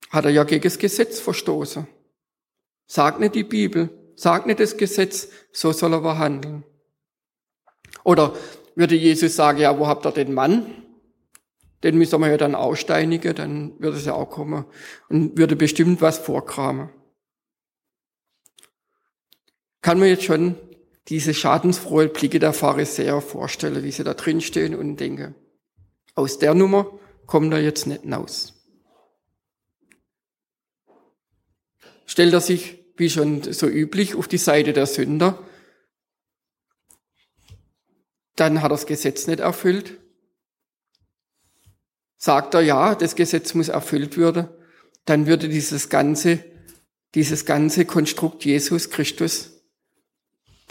hat 0.10 0.26
er 0.26 0.32
ja 0.32 0.44
gegen 0.44 0.64
das 0.64 0.80
Gesetz 0.80 1.20
verstoßen. 1.20 1.88
Sagt 2.88 3.20
nicht 3.20 3.36
die 3.36 3.44
Bibel, 3.44 3.90
sagt 4.16 4.48
nicht 4.48 4.60
das 4.60 4.78
Gesetz, 4.78 5.30
so 5.52 5.72
soll 5.72 5.94
er 5.94 5.98
aber 5.98 6.18
handeln. 6.18 6.64
Oder 8.04 8.36
würde 8.76 8.96
Jesus 8.96 9.36
sagen, 9.36 9.60
ja, 9.60 9.78
wo 9.78 9.88
habt 9.88 10.06
ihr 10.06 10.12
den 10.12 10.34
Mann? 10.34 10.84
Den 11.84 11.98
müssen 11.98 12.20
wir 12.20 12.30
ja 12.30 12.38
dann 12.38 12.56
aussteinigen, 12.56 13.36
dann 13.36 13.80
würde 13.80 13.98
es 13.98 14.06
ja 14.06 14.14
auch 14.14 14.30
kommen 14.30 14.66
und 15.08 15.38
würde 15.38 15.56
bestimmt 15.56 16.02
was 16.02 16.18
vorkramen. 16.18 16.90
Kann 19.82 20.00
man 20.00 20.10
jetzt 20.10 20.24
schon 20.24 20.56
diese 21.08 21.34
schadensfrohe 21.34 22.10
Blicke 22.10 22.40
der 22.40 22.54
Pharisäer 22.54 23.22
vorstelle, 23.22 23.84
wie 23.84 23.92
sie 23.92 24.04
da 24.04 24.14
drin 24.14 24.42
stehen 24.42 24.76
und 24.76 24.98
denke, 24.98 25.36
aus 26.16 26.38
der 26.38 26.54
Nummer 26.54 27.00
kommt 27.26 27.54
er 27.54 27.62
jetzt 27.62 27.88
nicht 27.88 28.02
hinaus. 28.02 28.54
Stellt 32.06 32.34
er 32.34 32.42
sich, 32.42 32.84
wie 32.98 33.10
schon 33.10 33.42
so 33.54 33.68
üblich, 33.68 34.16
auf 34.16 34.28
die 34.28 34.38
Seite 34.38 34.74
der 34.74 34.86
Sünder, 34.86 35.40
dann 38.36 38.62
hat 38.62 38.72
er 38.72 38.76
das 38.76 38.86
Gesetz 38.86 39.28
nicht 39.28 39.40
erfüllt. 39.40 40.00
Sagt 42.20 42.54
er, 42.54 42.62
ja, 42.62 42.94
das 42.94 43.16
Gesetz 43.16 43.56
muss 43.56 43.70
erfüllt 43.70 44.18
werden, 44.18 44.50
dann 45.06 45.26
würde 45.26 45.50
dieses 45.50 45.90
ganze, 45.90 46.44
dieses 47.16 47.46
ganze 47.46 47.86
Konstrukt 47.86 48.46
Jesus 48.46 48.92
Christus 48.92 49.52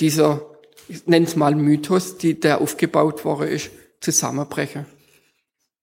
dieser, 0.00 0.46
ich 0.88 1.06
nenne 1.06 1.26
es 1.26 1.36
mal 1.36 1.54
Mythos, 1.54 2.18
die, 2.18 2.38
der 2.38 2.60
aufgebaut 2.60 3.24
worden 3.24 3.48
ist, 3.48 3.70
zusammenbrechen. 4.00 4.86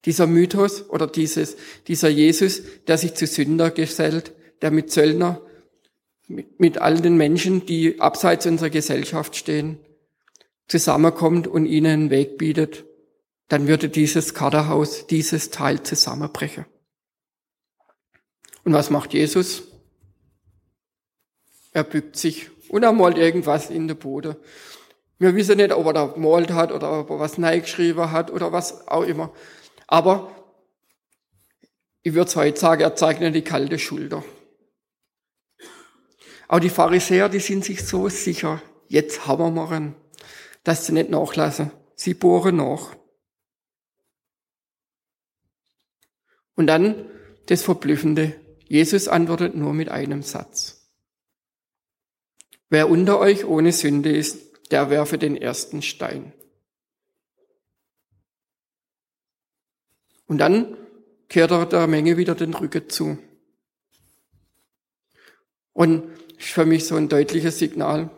Dieser 0.05 0.27
Mythos 0.27 0.89
oder 0.89 1.07
dieses, 1.07 1.57
dieser 1.87 2.09
Jesus, 2.09 2.61
der 2.87 2.97
sich 2.97 3.15
zu 3.15 3.27
Sünder 3.27 3.71
gesellt, 3.71 4.33
der 4.61 4.71
mit 4.71 4.91
Zöllner, 4.91 5.41
mit, 6.27 6.59
mit 6.59 6.77
all 6.77 7.01
den 7.01 7.17
Menschen, 7.17 7.65
die 7.65 7.99
abseits 7.99 8.45
unserer 8.45 8.69
Gesellschaft 8.69 9.35
stehen, 9.35 9.79
zusammenkommt 10.67 11.47
und 11.47 11.65
ihnen 11.65 11.91
einen 11.91 12.09
Weg 12.09 12.37
bietet, 12.37 12.85
dann 13.47 13.67
würde 13.67 13.89
dieses 13.89 14.33
Kaderhaus, 14.33 15.07
dieses 15.07 15.51
Teil 15.51 15.83
zusammenbrechen. 15.83 16.65
Und 18.63 18.73
was 18.73 18.89
macht 18.89 19.13
Jesus? 19.13 19.63
Er 21.71 21.83
bückt 21.83 22.15
sich 22.15 22.49
und 22.69 22.83
er 22.83 22.91
malt 22.91 23.17
irgendwas 23.17 23.69
in 23.69 23.87
den 23.87 23.97
Boden. 23.97 24.35
Wir 25.19 25.35
wissen 25.35 25.57
nicht, 25.57 25.71
ob 25.71 25.85
er 25.85 25.93
da 25.93 26.05
gemalt 26.07 26.51
hat 26.51 26.71
oder 26.71 26.99
ob 26.99 27.09
er 27.09 27.19
was 27.19 27.35
geschrieben 27.35 28.11
hat 28.11 28.31
oder 28.31 28.51
was 28.51 28.87
auch 28.87 29.03
immer. 29.03 29.31
Aber 29.87 30.31
ich 32.01 32.13
würde 32.13 32.35
heute 32.35 32.59
sagen, 32.59 32.81
er 32.81 32.95
zeichnet 32.95 33.35
die 33.35 33.43
kalte 33.43 33.79
Schulter. 33.79 34.23
Auch 36.47 36.59
die 36.59 36.69
Pharisäer, 36.69 37.29
die 37.29 37.39
sind 37.39 37.65
sich 37.65 37.85
so 37.85 38.09
sicher, 38.09 38.61
jetzt 38.87 39.25
haben 39.25 39.55
wir 39.55 39.71
ihn, 39.71 39.95
dass 40.63 40.85
sie 40.85 40.93
nicht 40.93 41.09
nachlassen. 41.09 41.71
Sie 41.95 42.13
bohren 42.13 42.57
nach. 42.57 42.95
Und 46.55 46.67
dann 46.67 47.09
das 47.47 47.63
Verblüffende. 47.63 48.35
Jesus 48.67 49.07
antwortet 49.07 49.55
nur 49.55 49.73
mit 49.73 49.89
einem 49.89 50.23
Satz. 50.23 50.89
Wer 52.69 52.89
unter 52.89 53.19
euch 53.19 53.45
ohne 53.45 53.71
Sünde 53.71 54.15
ist, 54.15 54.71
der 54.71 54.89
werfe 54.89 55.17
den 55.17 55.37
ersten 55.37 55.81
Stein. 55.81 56.33
Und 60.27 60.39
dann 60.39 60.75
kehrt 61.29 61.51
er 61.51 61.65
der 61.67 61.87
Menge 61.87 62.17
wieder 62.17 62.33
den 62.33 62.53
Rücken 62.53 62.89
zu. 62.89 63.17
Und 65.73 66.09
ist 66.37 66.49
für 66.49 66.65
mich 66.65 66.85
so 66.87 66.95
ein 66.95 67.09
deutliches 67.09 67.59
Signal. 67.59 68.09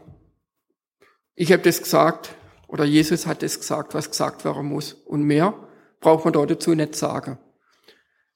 Ich 1.36 1.52
habe 1.52 1.64
das 1.64 1.82
gesagt, 1.82 2.36
oder 2.68 2.86
Jesus 2.86 3.26
hat 3.26 3.44
das 3.44 3.60
gesagt, 3.60 3.94
was 3.94 4.10
gesagt 4.10 4.46
werden 4.46 4.68
muss. 4.68 4.94
Und 4.94 5.24
mehr 5.24 5.54
braucht 6.00 6.26
man 6.26 6.34
dort 6.34 6.52
dazu 6.52 6.74
nicht 6.74 6.96
sagen. 6.96 7.38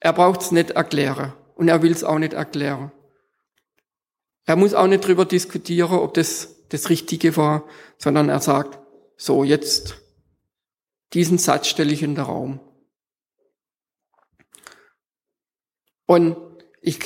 Er 0.01 0.13
braucht 0.13 0.41
es 0.41 0.51
nicht 0.51 0.72
erklären. 0.72 1.34
Und 1.55 1.70
er 1.70 1.81
will 1.84 1.91
es 1.91 2.03
auch 2.03 2.17
nicht 2.17 2.34
erklären. 2.34 2.91
Er 4.46 4.55
muss 4.55 4.74
auch 4.74 4.88
nicht 4.88 5.08
drüber 5.08 5.25
diskutieren, 5.25 6.00
ob 6.00 6.15
das 6.15 6.67
das 6.70 6.89
Richtige 6.89 7.38
war, 7.38 7.67
sondern 7.98 8.27
er 8.27 8.39
sagt, 8.39 8.79
so 9.15 9.43
jetzt, 9.43 10.01
diesen 11.13 11.38
Satz 11.38 11.67
stelle 11.67 11.93
ich 11.93 12.01
in 12.01 12.15
den 12.15 12.25
Raum. 12.25 12.60
Und 16.08 16.36
ich, 16.81 17.00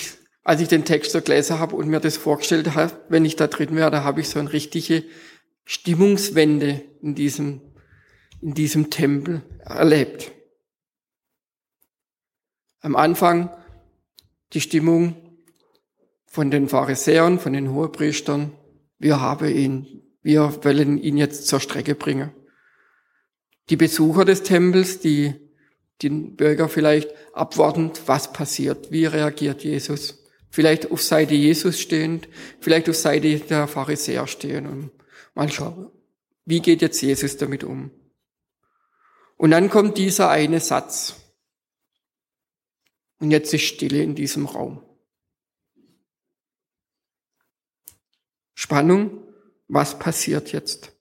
als 0.43 0.61
ich 0.61 0.69
den 0.69 0.85
Text 0.85 1.11
so 1.11 1.21
gelesen 1.21 1.59
habe 1.59 1.75
und 1.75 1.89
mir 1.89 1.99
das 1.99 2.15
vorgestellt 2.15 2.75
habe, 2.75 2.97
wenn 3.09 3.25
ich 3.25 3.35
da 3.35 3.47
drin 3.47 3.75
wäre, 3.75 3.91
da 3.91 4.03
habe 4.05 4.21
ich 4.21 4.29
so 4.29 4.39
eine 4.39 4.53
richtige 4.53 5.03
Stimmungswende 5.65 6.81
in 7.01 7.13
diesem, 7.13 7.61
in 8.41 8.53
diesem 8.53 8.89
Tempel 8.89 9.41
erlebt. 9.59 10.31
Am 12.85 12.95
Anfang 12.95 13.49
die 14.53 14.61
Stimmung, 14.61 15.15
von 16.27 16.51
den 16.51 16.69
Pharisäern, 16.69 17.39
von 17.39 17.53
den 17.53 17.71
Hohepriestern, 17.71 18.51
wir 18.99 19.19
haben 19.19 19.47
ihn, 19.49 20.03
wir 20.21 20.63
wollen 20.63 20.99
ihn 20.99 21.17
jetzt 21.17 21.47
zur 21.47 21.59
Strecke 21.59 21.95
bringen. 21.95 22.29
Die 23.71 23.75
Besucher 23.75 24.23
des 24.23 24.43
Tempels, 24.43 24.99
die 24.99 25.33
den 26.03 26.35
Bürger 26.35 26.69
vielleicht 26.69 27.09
abwartend, 27.33 28.03
was 28.05 28.31
passiert, 28.31 28.91
wie 28.91 29.07
reagiert 29.07 29.63
Jesus. 29.63 30.23
Vielleicht 30.51 30.91
auf 30.91 31.01
Seite 31.01 31.33
Jesus 31.33 31.79
stehend, 31.79 32.29
vielleicht 32.59 32.87
auf 32.87 32.97
Seite 32.97 33.39
der 33.39 33.67
Pharisäer 33.67 34.27
stehen 34.27 34.67
und 34.67 34.91
mal 35.33 35.51
schauen, 35.51 35.89
wie 36.45 36.59
geht 36.59 36.83
jetzt 36.83 37.01
Jesus 37.01 37.37
damit 37.37 37.63
um. 37.63 37.89
Und 39.37 39.49
dann 39.49 39.71
kommt 39.71 39.97
dieser 39.97 40.29
eine 40.29 40.59
Satz. 40.59 41.24
Und 43.19 43.31
jetzt 43.31 43.53
ist 43.53 43.63
Stille 43.63 44.03
in 44.03 44.15
diesem 44.15 44.45
Raum. 44.45 44.83
Spannung, 48.53 49.23
was 49.67 49.99
passiert 49.99 50.51
jetzt? 50.51 50.91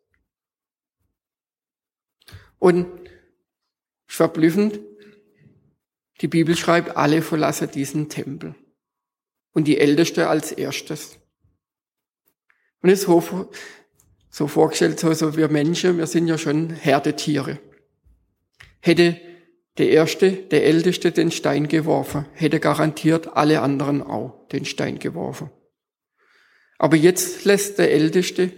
Und 2.59 3.11
verblüffend, 4.07 4.81
die 6.21 6.29
Bibel 6.29 6.57
schreibt, 6.57 6.97
alle 6.97 7.23
verlassen 7.23 7.71
diesen 7.71 8.09
Tempel. 8.09 8.55
Und 9.53 9.69
die 9.69 9.79
Älteste 9.79 10.29
als 10.29 10.53
erstes. 10.53 11.19
Und 12.81 12.91
es 12.91 13.01
ist 13.01 13.07
so, 14.31 14.47
vorgestellt, 14.49 14.99
so, 15.01 15.13
so 15.13 15.37
wir 15.37 15.49
Menschen, 15.49 15.99
wir 15.99 16.07
sind 16.07 16.27
ja 16.27 16.39
schon 16.39 16.71
Herdetiere. 16.71 17.61
Hätte 18.81 19.21
der 19.79 19.91
Erste, 19.91 20.31
der 20.31 20.65
Älteste 20.65 21.11
den 21.11 21.31
Stein 21.31 21.69
geworfen, 21.69 22.27
hätte 22.33 22.61
garantiert 22.61 23.37
alle 23.37 23.61
anderen 23.61 24.03
auch 24.03 24.47
den 24.49 24.65
Stein 24.65 24.99
geworfen. 24.99 25.51
Aber 26.79 26.97
jetzt 26.97 27.45
lässt 27.45 27.79
der 27.79 27.91
Älteste 27.91 28.53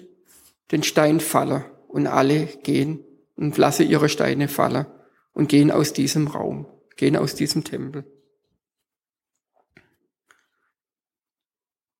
den 0.72 0.82
Stein 0.82 1.20
fallen 1.20 1.64
und 1.88 2.06
alle 2.06 2.46
gehen 2.62 3.04
und 3.36 3.56
lassen 3.56 3.88
ihre 3.88 4.08
Steine 4.08 4.48
fallen 4.48 4.86
und 5.32 5.48
gehen 5.48 5.70
aus 5.70 5.92
diesem 5.92 6.26
Raum, 6.26 6.66
gehen 6.96 7.16
aus 7.16 7.34
diesem 7.34 7.64
Tempel. 7.64 8.04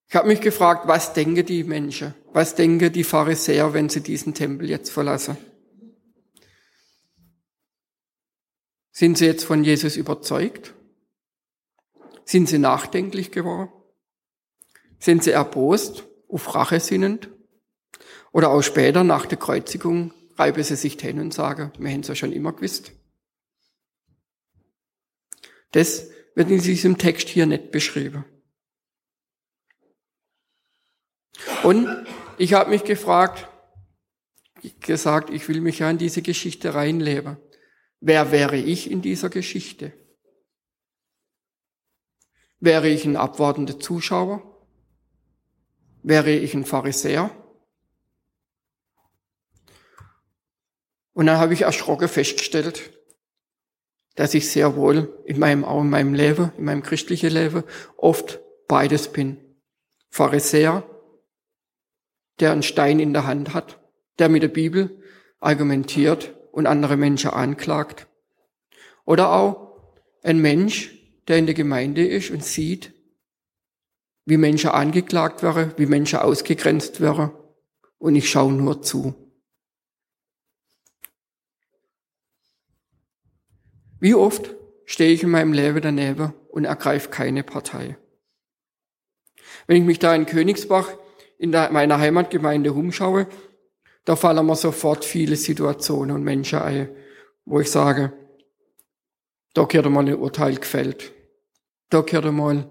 Ich 0.08 0.14
habe 0.14 0.28
mich 0.28 0.40
gefragt, 0.40 0.86
was 0.86 1.12
denken 1.14 1.44
die 1.44 1.64
Menschen, 1.64 2.14
was 2.32 2.54
denken 2.54 2.92
die 2.92 3.04
Pharisäer, 3.04 3.74
wenn 3.74 3.88
sie 3.88 4.00
diesen 4.00 4.34
Tempel 4.34 4.70
jetzt 4.70 4.90
verlassen? 4.90 5.36
Sind 8.96 9.18
sie 9.18 9.26
jetzt 9.26 9.44
von 9.44 9.62
Jesus 9.62 9.98
überzeugt? 9.98 10.72
Sind 12.24 12.48
sie 12.48 12.56
nachdenklich 12.56 13.30
geworden? 13.30 13.70
Sind 14.98 15.22
sie 15.22 15.32
erbost, 15.32 16.04
auf 16.30 16.54
Rache 16.54 16.80
sinnend? 16.80 17.28
Oder 18.32 18.48
auch 18.48 18.62
später 18.62 19.04
nach 19.04 19.26
der 19.26 19.36
Kreuzigung 19.36 20.14
reiben 20.36 20.64
sie 20.64 20.76
sich 20.76 20.98
hin 20.98 21.20
und 21.20 21.34
sagen, 21.34 21.72
wir 21.78 21.90
hätten 21.90 22.00
es 22.00 22.08
ja 22.08 22.14
schon 22.14 22.32
immer 22.32 22.54
gewusst. 22.54 22.92
Das 25.72 26.08
wird 26.34 26.50
in 26.50 26.62
diesem 26.62 26.96
Text 26.96 27.28
hier 27.28 27.44
nicht 27.44 27.72
beschrieben. 27.72 28.24
Und 31.64 31.86
ich 32.38 32.54
habe 32.54 32.70
mich 32.70 32.84
gefragt, 32.84 33.46
gesagt, 34.80 35.28
ich 35.28 35.46
will 35.48 35.60
mich 35.60 35.80
ja 35.80 35.90
in 35.90 35.98
diese 35.98 36.22
Geschichte 36.22 36.72
reinleben. 36.72 37.36
Wer 38.00 38.30
wäre 38.30 38.56
ich 38.56 38.90
in 38.90 39.02
dieser 39.02 39.30
Geschichte? 39.30 39.92
Wäre 42.60 42.88
ich 42.88 43.04
ein 43.04 43.16
abwartender 43.16 43.78
Zuschauer? 43.78 44.42
Wäre 46.02 46.30
ich 46.30 46.54
ein 46.54 46.64
Pharisäer? 46.64 47.30
Und 51.12 51.26
dann 51.26 51.38
habe 51.38 51.54
ich 51.54 51.62
erschrocken 51.62 52.08
festgestellt, 52.08 52.92
dass 54.16 54.34
ich 54.34 54.50
sehr 54.50 54.76
wohl 54.76 55.22
in 55.24 55.38
meinem, 55.38 55.64
auch 55.64 55.80
in 55.80 55.90
meinem 55.90 56.14
Leben, 56.14 56.52
in 56.58 56.64
meinem 56.64 56.82
christlichen 56.82 57.30
Leben 57.30 57.64
oft 57.96 58.40
beides 58.68 59.12
bin. 59.12 59.38
Pharisäer, 60.10 60.88
der 62.40 62.52
einen 62.52 62.62
Stein 62.62 63.00
in 63.00 63.12
der 63.12 63.26
Hand 63.26 63.54
hat, 63.54 63.80
der 64.18 64.28
mit 64.28 64.42
der 64.42 64.48
Bibel 64.48 65.02
argumentiert 65.40 66.35
und 66.56 66.66
andere 66.66 66.96
Menschen 66.96 67.28
anklagt. 67.32 68.06
Oder 69.04 69.30
auch 69.30 69.78
ein 70.22 70.38
Mensch, 70.40 70.90
der 71.28 71.36
in 71.36 71.44
der 71.44 71.54
Gemeinde 71.54 72.06
ist 72.06 72.30
und 72.30 72.42
sieht, 72.42 72.94
wie 74.24 74.38
Menschen 74.38 74.70
angeklagt 74.70 75.42
werden, 75.42 75.74
wie 75.76 75.84
Menschen 75.84 76.20
ausgegrenzt 76.20 77.02
werden 77.02 77.30
und 77.98 78.16
ich 78.16 78.30
schaue 78.30 78.54
nur 78.54 78.80
zu. 78.80 79.14
Wie 84.00 84.14
oft 84.14 84.54
stehe 84.86 85.12
ich 85.12 85.22
in 85.22 85.30
meinem 85.30 85.52
Leben 85.52 85.82
daneben 85.82 86.32
und 86.48 86.64
ergreife 86.64 87.10
keine 87.10 87.42
Partei. 87.42 87.98
Wenn 89.66 89.76
ich 89.76 89.84
mich 89.84 89.98
da 89.98 90.14
in 90.14 90.24
Königsbach 90.24 90.88
in 91.36 91.50
meiner 91.50 91.98
Heimatgemeinde 91.98 92.72
umschaue, 92.72 93.26
da 94.06 94.14
fallen 94.14 94.46
mir 94.46 94.54
sofort 94.54 95.04
viele 95.04 95.36
Situationen 95.36 96.14
und 96.14 96.22
Menschen 96.22 96.60
ein, 96.60 96.88
wo 97.44 97.60
ich 97.60 97.70
sage, 97.70 98.12
da 99.52 99.64
gehört 99.64 99.90
mal 99.90 100.06
ein 100.06 100.14
Urteil 100.14 100.54
gefällt. 100.54 101.12
Da 101.90 102.02
gehört 102.02 102.32
mal, 102.32 102.70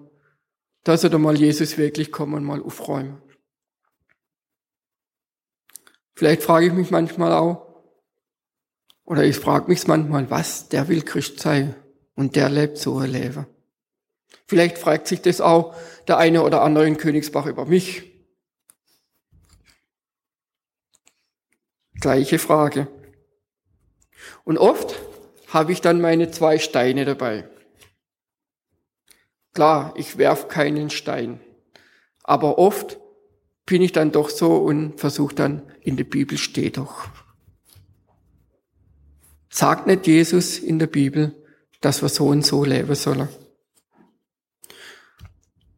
da 0.84 0.98
sollte 0.98 1.17
mal 1.17 1.38
Jesus 1.38 1.78
wirklich 1.78 2.12
kommen 2.12 2.36
und 2.36 2.45
mal 2.45 2.62
aufräumen. 2.62 3.21
Vielleicht 6.13 6.41
frage 6.41 6.67
ich 6.67 6.74
mich 6.74 6.89
manchmal 6.89 7.34
auch, 7.34 7.84
oder 9.04 9.26
ich 9.26 9.38
frage 9.38 9.67
mich 9.67 9.86
manchmal, 9.88 10.30
was, 10.32 10.69
der 10.69 10.88
will 10.88 11.02
Christ 11.02 11.41
sein 11.41 11.76
und 12.15 12.38
der 12.38 12.50
lebt 12.50 12.78
so 12.78 12.98
ein 12.98 13.12
Leben. 13.12 13.45
Vielleicht 14.48 14.78
fragt 14.78 15.08
sich 15.08 15.21
das 15.21 15.41
auch 15.41 15.76
der 16.08 16.17
eine 16.17 16.43
oder 16.43 16.62
andere 16.62 16.88
in 16.88 16.95
Königsbach 16.95 17.45
über 17.45 17.65
mich. 17.65 18.14
Gleiche 21.99 22.39
Frage. 22.39 22.88
Und 24.43 24.58
oft 24.58 24.95
habe 25.47 25.71
ich 25.71 25.81
dann 25.81 26.01
meine 26.01 26.31
zwei 26.31 26.60
Steine 26.60 27.05
dabei. 27.05 27.49
Klar, 29.53 29.93
ich 29.95 30.17
werf 30.17 30.47
keinen 30.49 30.89
Stein, 30.89 31.39
aber 32.23 32.58
oft 32.58 32.99
bin 33.65 33.81
ich 33.81 33.93
dann 33.93 34.12
doch 34.12 34.29
so 34.29 34.58
und 34.58 34.99
versuche 34.99 35.34
dann, 35.34 35.62
in 35.81 35.97
der 35.97 36.03
Bibel 36.03 36.38
steht 36.38 36.77
doch. 36.77 37.08
Sagt 39.49 39.88
nicht 39.88 40.08
Jesus 40.08 40.60
in 40.60 40.79
der 40.79 40.88
Bibel, 40.88 41.34
dass 41.79 42.01
wir 42.01 42.10
so 42.10 42.27
und 42.27 42.45
so 42.45 42.65
leben 42.65 42.93
sollen? 42.95 43.29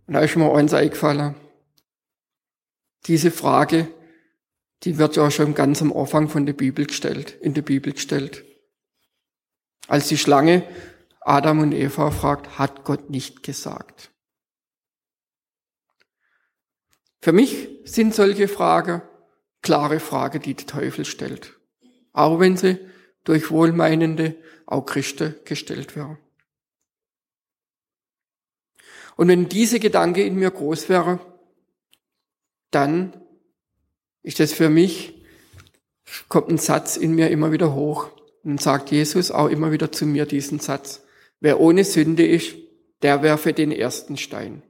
Und 0.08 0.14
da 0.14 0.22
ist 0.22 0.36
mir 0.36 0.52
eins 0.54 0.74
eingefallen. 0.74 1.36
Diese 3.06 3.30
Frage, 3.30 3.88
die 4.84 4.98
wird 4.98 5.16
ja 5.16 5.32
schon 5.32 5.54
ganz 5.54 5.82
am 5.82 5.92
Anfang 5.92 6.30
von 6.30 6.46
der 6.46 6.54
Bibel 6.54 6.86
gestellt, 6.86 7.38
in 7.42 7.54
der 7.54 7.62
Bibel 7.62 7.94
gestellt. 7.94 8.46
Als 9.88 10.08
die 10.08 10.18
Schlange 10.18 10.64
Adam 11.22 11.60
und 11.60 11.74
Eva 11.74 12.12
fragt, 12.12 12.58
hat 12.58 12.84
Gott 12.86 13.10
nicht 13.10 13.44
gesagt. 13.44 14.12
Für 17.20 17.34
mich 17.34 17.68
sind 17.84 18.16
solche 18.16 18.48
Fragen 18.48 19.02
klare 19.62 20.00
Fragen, 20.00 20.42
die 20.42 20.54
der 20.54 20.68
Teufel 20.68 21.04
stellt. 21.04 21.60
Auch 22.14 22.40
wenn 22.40 22.56
sie 22.56 22.80
durch 23.26 23.52
wohlmeinende, 23.52 24.38
auch 24.66 24.86
Christen 24.86 25.36
gestellt 25.44 25.98
werden. 25.98 26.18
Und 29.18 29.28
wenn 29.28 29.50
diese 29.50 29.80
Gedanke 29.80 30.24
in 30.24 30.36
mir 30.36 30.52
groß 30.52 30.88
wäre, 30.88 31.20
dann 32.72 33.22
ist 34.28 34.42
das 34.42 34.52
für 34.52 34.70
mich, 34.70 35.26
kommt 36.28 36.50
ein 36.50 36.58
Satz 36.58 36.98
in 36.98 37.16
mir 37.16 37.30
immer 37.30 37.54
wieder 37.54 37.74
hoch. 37.74 38.12
Und 38.44 38.62
sagt 38.62 38.92
Jesus 38.92 39.32
auch 39.32 39.48
immer 39.48 39.72
wieder 39.72 39.92
zu 39.92 40.06
mir 40.06 40.26
diesen 40.26 40.60
Satz. 40.60 41.04
Wer 41.40 41.60
ohne 41.60 41.84
Sünde 41.84 42.26
ist, 42.26 42.56
der 43.02 43.22
werfe 43.22 43.54
den 43.54 43.72
ersten 43.72 44.18
Stein. 44.18 44.64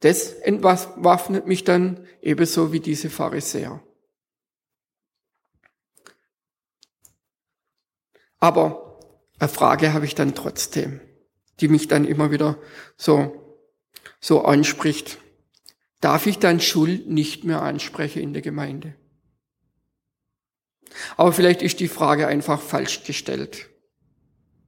Das 0.00 0.32
entwaffnet 0.32 1.46
mich 1.46 1.64
dann 1.64 2.06
ebenso 2.20 2.72
wie 2.72 2.80
diese 2.80 3.08
Pharisäer. 3.08 3.82
Aber 8.38 9.00
eine 9.38 9.48
Frage 9.48 9.92
habe 9.92 10.06
ich 10.06 10.14
dann 10.16 10.34
trotzdem, 10.34 11.00
die 11.60 11.68
mich 11.68 11.86
dann 11.88 12.04
immer 12.04 12.30
wieder 12.30 12.58
so 12.96 13.43
so 14.24 14.42
anspricht, 14.42 15.18
darf 16.00 16.26
ich 16.26 16.38
dann 16.38 16.58
Schuld 16.58 17.10
nicht 17.10 17.44
mehr 17.44 17.60
ansprechen 17.60 18.22
in 18.22 18.32
der 18.32 18.40
Gemeinde. 18.40 18.94
Aber 21.18 21.30
vielleicht 21.30 21.60
ist 21.60 21.78
die 21.78 21.88
Frage 21.88 22.26
einfach 22.26 22.58
falsch 22.58 23.04
gestellt. 23.04 23.68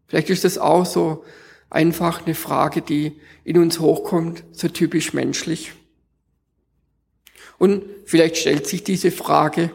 Vielleicht 0.08 0.28
ist 0.28 0.44
das 0.44 0.58
auch 0.58 0.84
so 0.84 1.24
einfach 1.70 2.26
eine 2.26 2.34
Frage, 2.34 2.82
die 2.82 3.18
in 3.44 3.56
uns 3.56 3.80
hochkommt, 3.80 4.44
so 4.52 4.68
typisch 4.68 5.14
menschlich. 5.14 5.72
Und 7.56 7.82
vielleicht 8.04 8.36
stellt 8.36 8.66
sich 8.66 8.84
diese 8.84 9.10
Frage, 9.10 9.70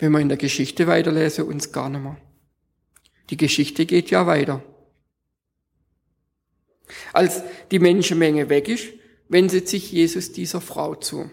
wenn 0.00 0.10
wir 0.10 0.18
in 0.18 0.28
der 0.28 0.38
Geschichte 0.38 0.88
weiterlesen, 0.88 1.44
uns 1.44 1.70
gar 1.70 1.88
nicht 1.88 2.02
mehr. 2.02 2.16
Die 3.30 3.36
Geschichte 3.36 3.86
geht 3.86 4.10
ja 4.10 4.26
weiter. 4.26 4.60
Als 7.12 7.44
die 7.70 7.78
Menschenmenge 7.78 8.48
weg 8.48 8.66
ist, 8.66 8.88
wendet 9.30 9.68
sich 9.68 9.90
Jesus 9.92 10.32
dieser 10.32 10.60
Frau 10.60 10.96
zu. 10.96 11.30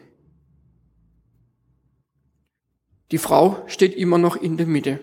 Die 3.11 3.17
Frau 3.17 3.63
steht 3.67 3.95
immer 3.95 4.17
noch 4.17 4.35
in 4.35 4.55
der 4.55 4.67
Mitte. 4.67 4.99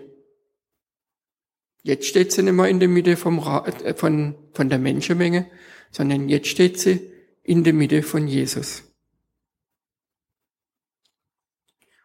Jetzt 1.82 2.06
steht 2.06 2.32
sie 2.32 2.42
nicht 2.42 2.54
mehr 2.54 2.68
in 2.68 2.80
der 2.80 2.88
Mitte 2.88 3.16
vom 3.16 3.38
äh, 3.38 3.94
von, 3.94 4.36
von 4.52 4.68
der 4.68 4.78
Menschenmenge, 4.78 5.50
sondern 5.90 6.28
jetzt 6.28 6.48
steht 6.48 6.78
sie 6.78 7.10
in 7.42 7.64
der 7.64 7.72
Mitte 7.72 8.02
von 8.02 8.28
Jesus. 8.28 8.84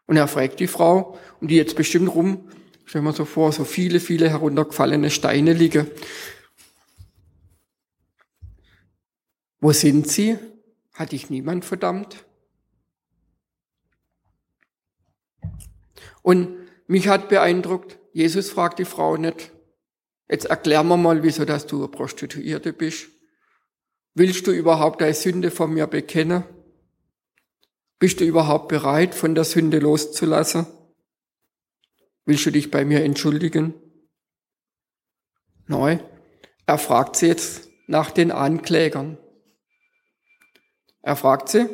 Und 0.06 0.18
er 0.18 0.28
fragt 0.28 0.60
die 0.60 0.68
Frau, 0.68 1.20
und 1.40 1.52
die 1.52 1.56
jetzt 1.56 1.76
bestimmt 1.76 2.14
rum, 2.14 2.50
stellen 2.86 3.04
wir 3.06 3.14
so 3.14 3.26
vor, 3.26 3.52
so 3.52 3.64
viele, 3.64 4.00
viele 4.00 4.30
heruntergefallene 4.30 5.12
Steine 5.12 5.54
liegen. 5.54 5.88
Wo 9.60 9.72
sind 9.72 10.08
sie? 10.08 10.40
Hat 11.00 11.14
dich 11.14 11.30
niemand 11.30 11.64
verdammt? 11.64 12.26
Und 16.22 16.58
mich 16.88 17.08
hat 17.08 17.30
beeindruckt, 17.30 17.98
Jesus 18.12 18.50
fragt 18.50 18.80
die 18.80 18.86
Frau 18.86 19.16
nicht, 19.16 19.54
jetzt 20.28 20.48
erklär 20.48 20.84
mir 20.84 20.98
mal, 20.98 21.24
wieso 21.24 21.46
dass 21.46 21.68
du 21.68 21.78
eine 21.78 21.88
Prostituierte 21.88 22.74
bist. 22.74 23.08
Willst 24.14 24.46
du 24.46 24.52
überhaupt 24.52 25.00
deine 25.00 25.14
Sünde 25.14 25.52
von 25.52 25.74
mir 25.74 25.88
bekennen? 25.88 26.44
Bist 27.98 28.20
du 28.20 28.26
überhaupt 28.26 28.68
bereit, 28.68 29.16
von 29.16 29.36
der 29.36 29.46
Sünde 29.46 29.80
loszulassen? 29.80 30.68
Willst 32.26 32.46
du 32.46 32.52
dich 32.52 32.72
bei 32.72 32.84
mir 32.84 33.06
entschuldigen? 33.06 33.74
Nein, 35.66 36.04
er 36.66 36.78
fragt 36.78 37.16
sie 37.16 37.28
jetzt 37.28 37.70
nach 37.88 38.12
den 38.12 38.34
Anklägern. 38.34 39.18
Er 41.02 41.16
fragt 41.16 41.50
sie, 41.50 41.68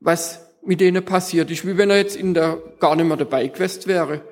was 0.00 0.40
mit 0.62 0.80
denen 0.80 1.04
passiert 1.04 1.50
ist, 1.50 1.66
wie 1.66 1.76
wenn 1.78 1.90
er 1.90 1.98
jetzt 1.98 2.16
in 2.16 2.34
der 2.34 2.60
gar 2.80 2.96
nicht 2.96 3.06
mehr 3.06 3.16
dabei 3.16 3.46
gewesen 3.46 3.86
wäre. 3.86 4.22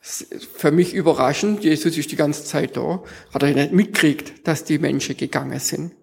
Für 0.00 0.70
mich 0.70 0.94
überraschend, 0.94 1.62
Jesus 1.62 1.98
ist 1.98 2.10
die 2.10 2.16
ganze 2.16 2.44
Zeit 2.44 2.76
da, 2.76 3.02
hat 3.34 3.42
er 3.42 3.52
nicht 3.52 3.72
mitgekriegt, 3.72 4.46
dass 4.46 4.64
die 4.64 4.78
Menschen 4.78 5.16
gegangen 5.16 5.58
sind. 5.58 5.94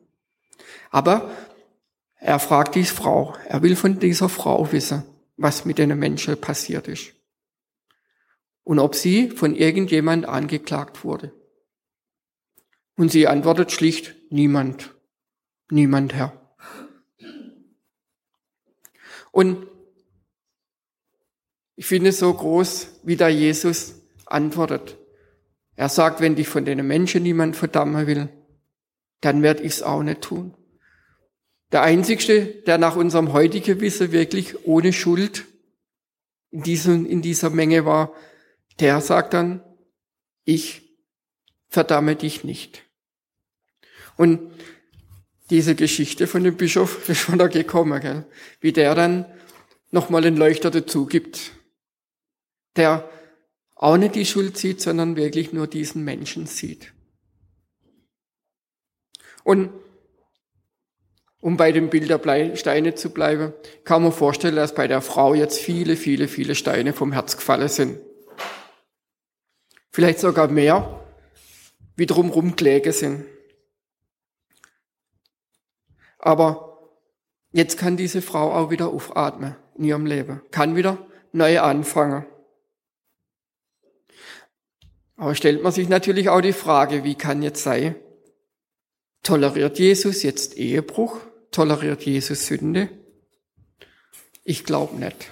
Aber 0.92 1.32
er 2.20 2.40
fragt 2.40 2.76
die 2.76 2.84
Frau, 2.84 3.36
er 3.48 3.64
will 3.64 3.76
von 3.76 4.00
dieser 4.00 4.30
Frau 4.30 4.72
wissen, 4.72 5.04
was 5.38 5.66
mit 5.66 5.78
den 5.78 5.98
Menschen 5.98 6.40
passiert 6.40 6.88
ist. 6.88 7.14
Und 8.64 8.80
ob 8.80 8.96
sie 8.96 9.30
von 9.30 9.56
irgendjemand 9.56 10.26
angeklagt 10.26 11.04
wurde. 11.04 11.32
Und 12.98 13.12
sie 13.12 13.28
antwortet 13.28 13.72
schlicht, 13.72 14.16
niemand. 14.30 14.97
Niemand, 15.70 16.14
Herr. 16.14 16.34
Und 19.32 19.68
ich 21.76 21.86
finde 21.86 22.10
es 22.10 22.20
so 22.20 22.34
groß, 22.34 23.02
wie 23.04 23.18
da 23.18 23.28
Jesus 23.28 24.02
antwortet. 24.26 24.98
Er 25.76 25.90
sagt, 25.90 26.22
wenn 26.22 26.36
dich 26.36 26.48
von 26.48 26.66
den 26.66 26.86
Menschen 26.88 27.24
niemand 27.24 27.56
verdammen 27.56 28.08
will, 28.08 28.30
dann 29.22 29.44
werde 29.44 29.62
ich 29.62 29.74
es 29.74 29.84
auch 29.84 30.02
nicht 30.02 30.22
tun. 30.22 30.56
Der 31.72 31.84
Einzigste, 31.84 32.46
der 32.46 32.78
nach 32.78 32.96
unserem 32.96 33.34
heutigen 33.34 33.80
Wissen 33.82 34.12
wirklich 34.12 34.66
ohne 34.66 34.94
Schuld 34.94 35.46
in, 36.50 36.64
diesem, 36.64 37.06
in 37.06 37.22
dieser 37.22 37.50
Menge 37.50 37.86
war, 37.86 38.14
der 38.80 39.02
sagt 39.02 39.34
dann, 39.34 39.62
ich 40.46 40.98
verdamme 41.68 42.16
dich 42.16 42.44
nicht. 42.44 42.84
Und 44.16 44.52
diese 45.50 45.76
Geschichte 45.76 46.28
von 46.28 46.44
dem 46.44 46.58
Bischof 46.58 47.08
ist 47.10 47.20
schon 47.20 47.40
da 47.40 47.48
gekommen, 47.48 48.02
gell? 48.02 48.26
wie 48.60 48.74
der 48.74 48.96
dann 48.96 49.26
nochmal 49.92 50.22
den 50.22 50.36
Leuchter 50.36 50.72
dazu 50.72 51.06
gibt, 51.06 51.52
der 52.76 53.10
auch 53.76 53.98
nicht 53.98 54.16
die 54.16 54.26
Schuld 54.26 54.58
sieht, 54.58 54.82
sondern 54.82 55.16
wirklich 55.16 55.54
nur 55.54 55.68
diesen 55.68 56.04
Menschen 56.04 56.48
sieht. 56.48 56.94
Und 59.44 59.70
um 61.40 61.56
bei 61.56 61.72
dem 61.72 61.90
Bild 61.90 62.10
der 62.10 62.56
Steine 62.56 62.96
zu 62.96 63.12
bleiben, 63.12 63.54
kann 63.86 64.04
man 64.04 64.12
vorstellen, 64.12 64.56
dass 64.56 64.76
bei 64.76 64.88
der 64.88 65.02
Frau 65.02 65.34
jetzt 65.34 65.60
viele, 65.60 65.96
viele, 65.96 66.28
viele 66.28 66.56
Steine 66.56 66.92
vom 66.92 67.14
Herz 67.14 67.38
gefallen 67.38 67.70
sind. 67.70 68.00
Vielleicht 69.92 70.20
sogar 70.20 70.50
mehr, 70.50 71.06
wie 71.96 72.06
drumherum 72.06 72.56
gelegen 72.56 72.92
sind. 72.92 73.26
Aber 76.18 76.92
jetzt 77.52 77.78
kann 77.78 77.98
diese 77.98 78.22
Frau 78.22 78.54
auch 78.54 78.70
wieder 78.70 78.90
aufatmen 78.90 79.56
in 79.76 79.84
ihrem 79.86 80.06
Leben, 80.06 80.42
kann 80.52 80.76
wieder 80.76 80.98
neu 81.32 81.60
anfangen. 81.60 82.26
Aber 85.16 85.34
stellt 85.34 85.64
man 85.64 85.72
sich 85.72 85.90
natürlich 85.90 86.30
auch 86.30 86.42
die 86.42 86.54
Frage, 86.54 87.04
wie 87.04 87.16
kann 87.16 87.42
jetzt 87.42 87.64
sein, 87.64 87.96
toleriert 89.24 89.80
Jesus 89.80 90.24
jetzt 90.24 90.58
Ehebruch? 90.58 91.18
Toleriert 91.52 92.04
Jesus 92.04 92.46
Sünde? 92.46 92.90
Ich 94.44 94.64
glaube 94.64 94.96
nicht. 94.98 95.30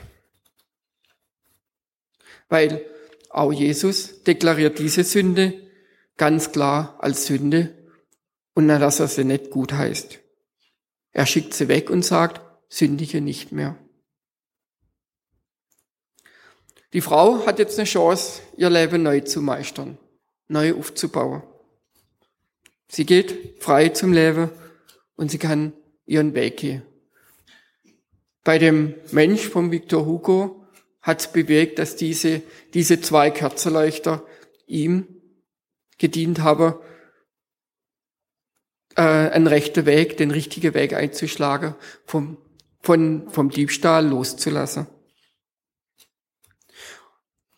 Weil 2.50 2.86
auch 3.30 3.52
Jesus 3.52 4.24
deklariert 4.24 4.80
diese 4.80 5.04
Sünde 5.04 5.54
ganz 6.17 6.52
klar 6.52 6.98
als 7.00 7.26
Sünde 7.26 7.76
und 8.54 8.67
dass 8.67 9.00
er 9.00 9.08
sie 9.08 9.24
nicht 9.24 9.50
gut 9.52 9.74
heißt. 9.74 10.19
Er 11.15 11.25
schickt 11.25 11.54
sie 11.54 11.69
weg 11.69 11.89
und 11.89 12.04
sagt, 12.04 12.41
sündige 12.67 13.21
nicht 13.21 13.54
mehr. 13.54 13.78
Die 16.91 16.99
Frau 16.99 17.45
hat 17.45 17.58
jetzt 17.58 17.80
eine 17.80 17.88
Chance, 17.88 18.41
ihr 18.58 18.69
Leben 18.69 19.01
neu 19.01 19.21
zu 19.21 19.41
meistern, 19.41 19.97
neu 20.49 20.75
aufzubauen. 20.75 21.41
Sie 22.89 23.06
geht 23.06 23.63
frei 23.63 23.89
zum 23.89 24.12
Leben 24.12 24.49
und 25.15 25.32
sie 25.32 25.38
kann 25.38 25.71
ihren 26.06 26.34
Weg 26.34 26.58
gehen. 26.58 26.82
Bei 28.43 28.58
dem 28.58 28.93
Mensch 29.12 29.47
von 29.47 29.71
Victor 29.71 30.06
Hugo 30.06 30.67
hat 31.01 31.21
es 31.21 31.32
bewegt, 31.32 31.80
dass 31.80 31.95
diese, 31.95 32.41
diese 32.73 32.99
zwei 32.99 33.32
Kerzenleuchter 33.32 34.25
ihm 34.67 35.08
gedient 35.97 36.39
haben, 36.41 36.73
äh, 38.95 39.01
einen 39.01 39.47
rechten 39.47 39.86
Weg, 39.86 40.17
den 40.17 40.31
richtigen 40.31 40.73
Weg 40.73 40.93
einzuschlagen, 40.93 41.75
vom, 42.05 42.38
von, 42.81 43.29
vom 43.29 43.49
Diebstahl 43.49 44.08
loszulassen. 44.08 44.88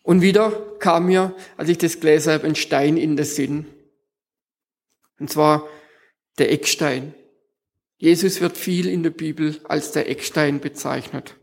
Und 0.03 0.21
wieder 0.21 0.51
kam 0.79 1.07
mir, 1.07 1.35
als 1.57 1.69
ich 1.69 1.77
das 1.77 1.99
gelesen 1.99 2.33
habe, 2.33 2.47
ein 2.47 2.55
Stein 2.55 2.97
in 2.97 3.17
den 3.17 3.25
Sinn. 3.25 3.65
Und 5.19 5.29
zwar 5.29 5.67
der 6.37 6.51
Eckstein. 6.51 7.13
Jesus 7.97 8.41
wird 8.41 8.55
viel 8.55 8.87
in 8.87 9.03
der 9.03 9.09
Bibel 9.09 9.59
als 9.65 9.91
der 9.91 10.09
Eckstein 10.09 10.59
bezeichnet. 10.59 11.35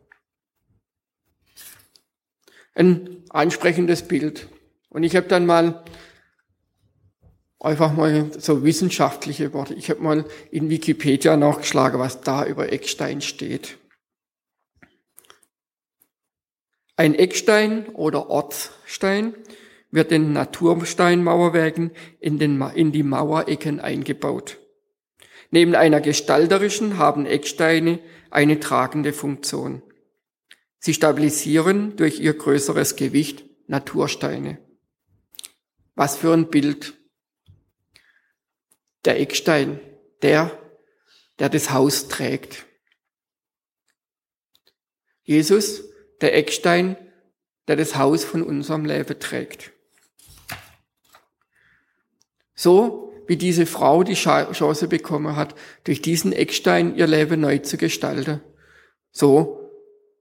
Ein 2.74 3.24
ansprechendes 3.28 4.08
Bild. 4.08 4.48
Und 4.88 5.02
ich 5.02 5.14
habe 5.14 5.28
dann 5.28 5.46
mal 5.46 5.84
einfach 7.64 7.94
mal 7.94 8.30
so 8.38 8.62
wissenschaftliche 8.62 9.52
Worte. 9.52 9.74
Ich 9.74 9.90
habe 9.90 10.02
mal 10.02 10.24
in 10.50 10.68
Wikipedia 10.68 11.36
nachgeschlagen, 11.36 11.98
was 11.98 12.20
da 12.20 12.44
über 12.44 12.72
Eckstein 12.72 13.20
steht. 13.20 13.78
Ein 16.96 17.14
Eckstein 17.14 17.88
oder 17.88 18.30
Ortsstein 18.30 19.34
wird 19.90 20.12
in 20.12 20.32
Natursteinmauerwerken 20.32 21.90
in, 22.20 22.38
den, 22.38 22.60
in 22.74 22.92
die 22.92 23.02
Mauerecken 23.02 23.80
eingebaut. 23.80 24.58
Neben 25.50 25.74
einer 25.74 26.00
gestalterischen 26.00 26.98
haben 26.98 27.26
Ecksteine 27.26 28.00
eine 28.30 28.60
tragende 28.60 29.12
Funktion. 29.12 29.82
Sie 30.78 30.94
stabilisieren 30.94 31.96
durch 31.96 32.20
ihr 32.20 32.34
größeres 32.34 32.96
Gewicht 32.96 33.44
Natursteine. 33.66 34.58
Was 35.94 36.16
für 36.16 36.32
ein 36.32 36.48
Bild 36.50 36.94
der 39.04 39.20
Eckstein, 39.20 39.80
der, 40.22 40.58
der 41.38 41.48
das 41.48 41.70
Haus 41.70 42.08
trägt. 42.08 42.66
Jesus, 45.22 45.84
der 46.20 46.36
Eckstein, 46.36 46.96
der 47.68 47.76
das 47.76 47.96
Haus 47.96 48.24
von 48.24 48.42
unserem 48.42 48.84
Leben 48.84 49.18
trägt. 49.18 49.72
So 52.54 53.12
wie 53.26 53.36
diese 53.36 53.66
Frau 53.66 54.04
die 54.04 54.14
Chance 54.14 54.86
bekommen 54.86 55.34
hat, 55.34 55.54
durch 55.84 56.02
diesen 56.02 56.32
Eckstein 56.32 56.94
ihr 56.96 57.06
Leben 57.06 57.40
neu 57.40 57.58
zu 57.58 57.78
gestalten, 57.78 58.42
so 59.10 59.70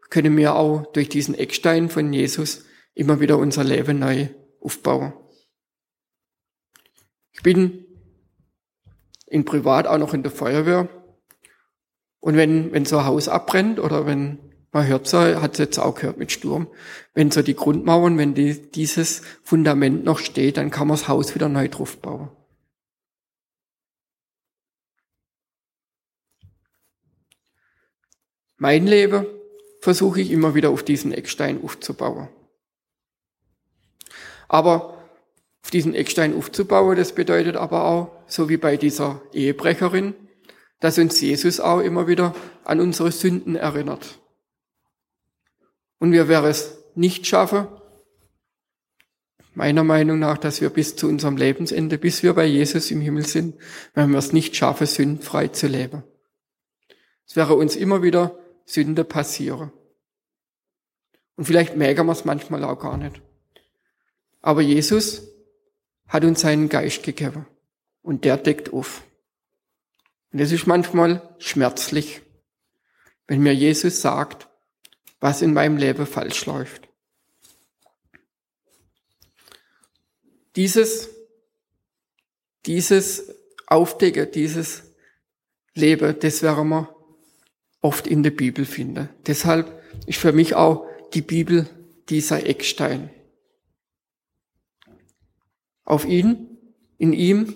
können 0.10 0.38
wir 0.38 0.56
auch 0.56 0.86
durch 0.93 1.10
diesen 1.10 1.36
Eckstein 1.36 1.89
von 1.89 2.13
Jesus 2.13 2.65
immer 2.93 3.19
wieder 3.19 3.38
unser 3.38 3.63
Leben 3.63 4.00
neu 4.00 4.30
aufbauen. 4.62 5.13
Ich 7.32 7.41
bin 7.41 7.92
in 9.34 9.46
Privat 9.46 9.88
auch 9.88 9.98
noch 9.98 10.13
in 10.13 10.22
der 10.22 10.32
Feuerwehr. 10.32 10.88
Und 12.19 12.38
wenn, 12.38 12.72
wenn 12.72 12.86
so 12.86 13.00
ein 13.00 13.06
Haus 13.06 13.28
abbrennt 13.28 13.80
oder 13.80 14.06
wenn 14.06 14.38
man 14.72 14.86
hört 14.86 15.08
so, 15.08 15.19
hat 15.19 15.54
es 15.54 15.58
jetzt 15.58 15.80
auch 15.80 15.96
gehört 15.96 16.17
mit 16.17 16.32
Sturm, 16.32 16.67
wenn 17.15 17.32
so 17.32 17.41
die 17.41 17.56
Grundmauern, 17.56 18.17
wenn 18.19 18.36
die, 18.36 18.72
dieses 18.72 19.24
Fundament 19.43 20.04
noch 20.04 20.19
steht, 20.19 20.58
dann 20.58 20.69
kann 20.69 20.88
man 20.88 20.98
das 20.98 21.08
Haus 21.08 21.34
wieder 21.34 21.50
neu 21.50 21.67
drauf 21.67 21.98
bauen. 21.98 22.30
Mein 28.58 28.86
Leben 28.86 29.26
versuche 29.82 30.22
ich 30.22 30.30
immer 30.32 30.54
wieder 30.54 30.69
auf 30.69 30.84
diesen 30.84 31.12
Eckstein 31.12 31.63
aufzubauen. 31.63 32.30
Aber 34.48 34.92
diesen 35.73 35.95
Eckstein 35.95 36.36
aufzubauen, 36.36 36.95
das 36.95 37.13
bedeutet 37.13 37.55
aber 37.55 37.86
auch, 37.86 38.12
so 38.27 38.49
wie 38.49 38.57
bei 38.57 38.77
dieser 38.77 39.21
Ehebrecherin, 39.33 40.13
dass 40.79 40.97
uns 40.97 41.19
Jesus 41.19 41.59
auch 41.59 41.79
immer 41.79 42.07
wieder 42.07 42.36
an 42.63 42.79
unsere 42.79 43.12
Sünden 43.12 43.55
erinnert. 43.55 44.19
Und 45.99 46.12
wir 46.12 46.27
werden 46.27 46.49
es 46.49 46.77
nicht 46.95 47.25
schaffen, 47.25 47.67
meiner 49.53 49.83
Meinung 49.83 50.19
nach, 50.19 50.38
dass 50.38 50.62
wir 50.62 50.69
bis 50.69 50.95
zu 50.95 51.07
unserem 51.07 51.38
Lebensende, 51.38 51.97
bis 51.97 52.23
wir 52.23 52.33
bei 52.33 52.45
Jesus 52.45 52.91
im 52.91 53.01
Himmel 53.01 53.25
sind, 53.25 53.55
wenn 53.93 54.12
wir 54.12 54.17
es 54.17 54.33
nicht 54.33 54.55
schaffen, 54.55 54.88
sündfrei 54.88 55.49
zu 55.49 55.67
leben. 55.67 56.03
Es 57.27 57.36
wäre 57.36 57.55
uns 57.55 57.75
immer 57.75 58.03
wieder 58.03 58.38
Sünde 58.65 59.03
passieren. 59.03 59.71
Und 61.36 61.45
vielleicht 61.45 61.75
merken 61.75 62.05
wir 62.05 62.12
es 62.12 62.25
manchmal 62.25 62.63
auch 62.63 62.79
gar 62.79 62.97
nicht. 62.97 63.21
Aber 64.41 64.62
Jesus 64.62 65.33
hat 66.13 66.23
uns 66.23 66.41
seinen 66.41 66.69
Geist 66.69 67.02
gegeben. 67.02 67.47
Und 68.04 68.23
der 68.23 68.38
deckt 68.38 68.71
auf. 68.71 69.04
Und 70.32 70.39
es 70.39 70.52
ist 70.52 70.67
manchmal 70.67 71.36
schmerzlich, 71.39 72.21
wenn 73.26 73.41
mir 73.41 73.56
Jesus 73.56 73.99
sagt, 73.99 74.47
was 75.19 75.41
in 75.41 75.54
meinem 75.54 75.78
Leben 75.78 76.06
falsch 76.06 76.45
läuft. 76.45 76.88
Dieses, 80.56 81.10
dieses 82.67 83.34
Aufdecken, 83.65 84.32
dieses 84.32 84.84
Leben, 85.73 86.15
das 86.19 86.43
werden 86.43 86.69
wir 86.69 86.95
oft 87.82 88.06
in 88.06 88.21
der 88.21 88.32
Bibel 88.32 88.65
finden. 88.65 89.10
Deshalb 89.26 89.82
ist 90.06 90.19
für 90.19 90.32
mich 90.32 90.54
auch 90.54 90.86
die 91.15 91.23
Bibel 91.23 91.67
dieser 92.10 92.45
Eckstein. 92.45 93.10
Auf 95.84 96.06
ihn, 96.06 96.58
in 96.98 97.13
ihm, 97.13 97.56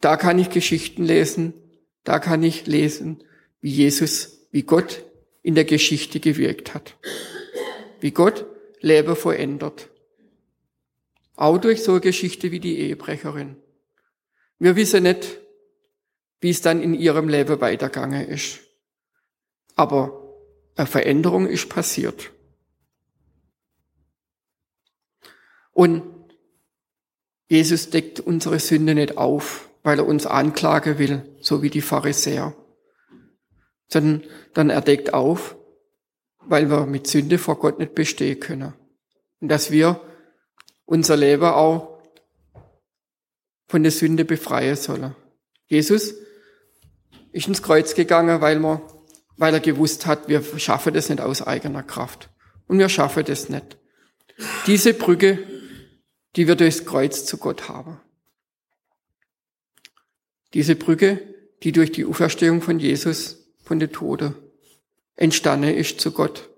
da 0.00 0.16
kann 0.16 0.38
ich 0.38 0.50
Geschichten 0.50 1.04
lesen, 1.04 1.54
da 2.04 2.18
kann 2.18 2.42
ich 2.42 2.66
lesen, 2.66 3.22
wie 3.60 3.70
Jesus, 3.70 4.46
wie 4.50 4.62
Gott 4.62 5.04
in 5.42 5.54
der 5.54 5.64
Geschichte 5.64 6.20
gewirkt 6.20 6.74
hat. 6.74 6.96
Wie 8.00 8.10
Gott 8.10 8.46
Leben 8.80 9.14
verändert. 9.14 9.88
Auch 11.36 11.58
durch 11.58 11.82
so 11.82 11.92
eine 11.92 12.00
Geschichte 12.00 12.50
wie 12.50 12.60
die 12.60 12.78
Ehebrecherin. 12.78 13.56
Wir 14.58 14.76
wissen 14.76 15.04
nicht, 15.04 15.40
wie 16.40 16.50
es 16.50 16.60
dann 16.60 16.82
in 16.82 16.94
ihrem 16.94 17.28
Leben 17.28 17.60
weitergegangen 17.60 18.26
ist. 18.28 18.60
Aber 19.76 20.36
eine 20.76 20.86
Veränderung 20.86 21.46
ist 21.46 21.68
passiert. 21.68 22.32
Und 25.72 26.02
Jesus 27.48 27.90
deckt 27.90 28.20
unsere 28.20 28.58
Sünde 28.58 28.94
nicht 28.94 29.18
auf, 29.18 29.68
weil 29.82 29.98
er 29.98 30.06
uns 30.06 30.26
anklagen 30.26 30.98
will, 30.98 31.22
so 31.40 31.62
wie 31.62 31.70
die 31.70 31.80
Pharisäer, 31.80 32.54
sondern 33.88 34.24
dann 34.54 34.70
er 34.70 34.80
deckt 34.80 35.12
auf, 35.12 35.56
weil 36.40 36.70
wir 36.70 36.86
mit 36.86 37.06
Sünde 37.06 37.38
vor 37.38 37.58
Gott 37.58 37.78
nicht 37.78 37.94
bestehen 37.94 38.40
können. 38.40 38.74
Und 39.40 39.48
dass 39.48 39.70
wir 39.70 40.00
unser 40.86 41.16
Leben 41.16 41.44
auch 41.44 42.00
von 43.68 43.82
der 43.82 43.92
Sünde 43.92 44.24
befreien 44.24 44.76
sollen. 44.76 45.14
Jesus 45.66 46.14
ist 47.32 47.48
ins 47.48 47.62
Kreuz 47.62 47.94
gegangen, 47.94 48.40
weil, 48.40 48.58
man, 48.58 48.82
weil 49.36 49.54
er 49.54 49.60
gewusst 49.60 50.06
hat, 50.06 50.28
wir 50.28 50.42
schaffen 50.58 50.92
das 50.92 51.08
nicht 51.08 51.20
aus 51.20 51.40
eigener 51.40 51.82
Kraft. 51.82 52.28
Und 52.66 52.78
wir 52.78 52.88
schaffen 52.88 53.24
das 53.24 53.48
nicht. 53.48 53.78
Diese 54.66 54.94
Brücke, 54.94 55.38
die 56.36 56.48
wir 56.48 56.56
durchs 56.56 56.84
Kreuz 56.84 57.24
zu 57.24 57.36
Gott 57.36 57.68
haben. 57.68 58.00
Diese 60.54 60.76
Brücke, 60.76 61.20
die 61.62 61.72
durch 61.72 61.92
die 61.92 62.04
Auferstehung 62.04 62.62
von 62.62 62.78
Jesus 62.78 63.46
von 63.62 63.78
den 63.78 63.92
Toten 63.92 64.34
entstanden 65.16 65.74
ist 65.74 66.00
zu 66.00 66.12
Gott. 66.12 66.48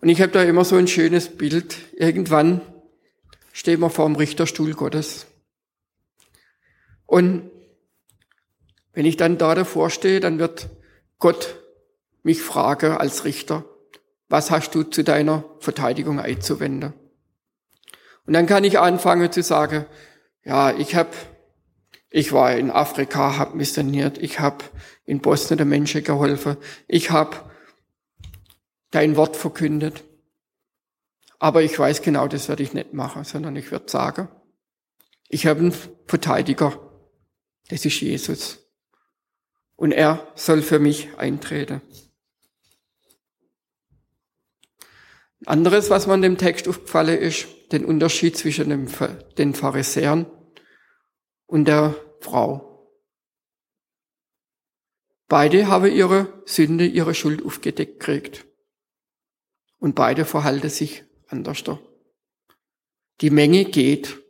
Und 0.00 0.08
ich 0.08 0.20
habe 0.20 0.32
da 0.32 0.42
immer 0.42 0.64
so 0.64 0.76
ein 0.76 0.88
schönes 0.88 1.36
Bild. 1.36 1.76
Irgendwann 1.94 2.60
stehen 3.52 3.80
wir 3.80 3.90
vor 3.90 4.06
dem 4.06 4.16
Richterstuhl 4.16 4.72
Gottes. 4.74 5.26
Und 7.06 7.50
wenn 8.92 9.06
ich 9.06 9.16
dann 9.16 9.38
da 9.38 9.54
davor 9.54 9.90
stehe, 9.90 10.20
dann 10.20 10.38
wird 10.38 10.68
Gott 11.18 11.62
mich 12.22 12.42
fragen 12.42 12.92
als 12.92 13.24
Richter, 13.24 13.64
was 14.28 14.50
hast 14.50 14.74
du 14.74 14.82
zu 14.82 15.04
deiner 15.04 15.44
Verteidigung 15.60 16.18
einzuwenden? 16.18 16.94
Und 18.26 18.32
dann 18.32 18.46
kann 18.46 18.64
ich 18.64 18.78
anfangen 18.78 19.30
zu 19.30 19.42
sagen, 19.42 19.86
ja, 20.44 20.72
ich 20.72 20.94
habe 20.94 21.10
ich 22.16 22.32
war 22.32 22.56
in 22.56 22.70
Afrika, 22.70 23.36
habe 23.36 23.56
missioniert, 23.56 24.16
ich 24.16 24.40
habe 24.40 24.64
in 25.04 25.20
Bosnien 25.20 25.58
den 25.58 25.68
Menschen 25.68 26.02
geholfen, 26.02 26.56
ich 26.88 27.10
habe 27.10 27.36
dein 28.90 29.16
Wort 29.16 29.36
verkündet. 29.36 30.02
Aber 31.38 31.62
ich 31.62 31.78
weiß 31.78 32.00
genau, 32.00 32.28
das 32.28 32.48
werde 32.48 32.62
ich 32.62 32.72
nicht 32.72 32.94
machen, 32.94 33.24
sondern 33.24 33.54
ich 33.56 33.70
werde 33.70 33.90
sagen, 33.90 34.28
ich 35.28 35.46
habe 35.46 35.60
einen 35.60 35.74
Verteidiger, 36.06 36.78
das 37.68 37.84
ist 37.84 38.00
Jesus. 38.00 38.66
Und 39.74 39.92
er 39.92 40.26
soll 40.36 40.62
für 40.62 40.78
mich 40.78 41.18
eintreten. 41.18 41.82
Anderes, 45.44 45.90
was 45.90 46.06
man 46.06 46.22
dem 46.22 46.38
Text 46.38 46.66
aufgefallen 46.66 47.18
ist, 47.18 47.46
den 47.72 47.84
Unterschied 47.84 48.36
zwischen 48.36 48.70
dem, 48.70 48.88
den 49.36 49.54
Pharisäern 49.54 50.26
und 51.46 51.66
der 51.66 51.94
Frau. 52.20 52.76
Beide 55.28 55.66
haben 55.66 55.92
ihre 55.92 56.42
Sünde, 56.46 56.86
ihre 56.86 57.14
Schuld 57.14 57.44
aufgedeckt 57.44 58.00
gekriegt. 58.00 58.46
Und 59.78 59.94
beide 59.94 60.24
verhalten 60.24 60.70
sich 60.70 61.04
anders. 61.26 61.64
Die 63.20 63.30
Menge 63.30 63.64
geht, 63.64 64.22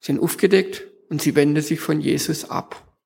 sind 0.00 0.20
aufgedeckt 0.20 0.86
und 1.10 1.22
sie 1.22 1.34
wenden 1.36 1.62
sich 1.62 1.80
von 1.80 2.00
Jesus 2.00 2.50
ab. 2.50 2.96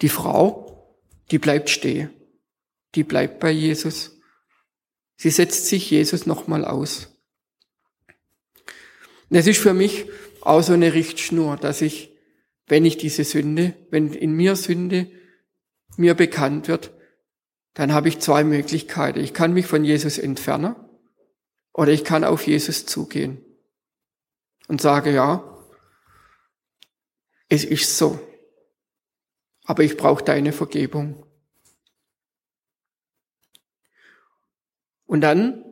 Die 0.00 0.08
Frau, 0.08 0.96
die 1.30 1.38
bleibt 1.38 1.70
stehen. 1.70 2.14
Die 2.94 3.04
bleibt 3.04 3.40
bei 3.40 3.50
Jesus. 3.50 4.17
Sie 5.18 5.30
setzt 5.30 5.66
sich 5.66 5.90
Jesus 5.90 6.26
nochmal 6.26 6.64
aus. 6.64 7.08
Das 9.30 9.48
ist 9.48 9.58
für 9.58 9.74
mich 9.74 10.06
auch 10.40 10.62
so 10.62 10.72
eine 10.72 10.94
Richtschnur, 10.94 11.56
dass 11.56 11.82
ich, 11.82 12.16
wenn 12.68 12.84
ich 12.84 12.96
diese 12.96 13.24
Sünde, 13.24 13.74
wenn 13.90 14.14
in 14.14 14.32
mir 14.32 14.54
Sünde 14.54 15.10
mir 15.96 16.14
bekannt 16.14 16.68
wird, 16.68 16.92
dann 17.74 17.92
habe 17.92 18.08
ich 18.08 18.20
zwei 18.20 18.44
Möglichkeiten. 18.44 19.18
Ich 19.18 19.34
kann 19.34 19.52
mich 19.52 19.66
von 19.66 19.84
Jesus 19.84 20.18
entfernen 20.18 20.76
oder 21.72 21.92
ich 21.92 22.04
kann 22.04 22.22
auf 22.22 22.46
Jesus 22.46 22.86
zugehen 22.86 23.44
und 24.68 24.80
sage, 24.80 25.12
ja, 25.12 25.42
es 27.48 27.64
ist 27.64 27.98
so, 27.98 28.20
aber 29.64 29.82
ich 29.82 29.96
brauche 29.96 30.22
deine 30.22 30.52
Vergebung. 30.52 31.27
Und 35.08 35.22
dann 35.22 35.64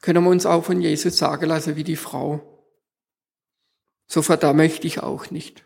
können 0.00 0.24
wir 0.24 0.30
uns 0.30 0.46
auch 0.46 0.64
von 0.64 0.80
Jesus 0.80 1.16
sagen 1.16 1.46
lassen, 1.46 1.76
wie 1.76 1.84
die 1.84 1.94
Frau 1.94 2.48
so 4.12 4.20
verdamme 4.20 4.66
ich 4.66 4.78
dich 4.78 5.02
auch 5.02 5.30
nicht. 5.30 5.64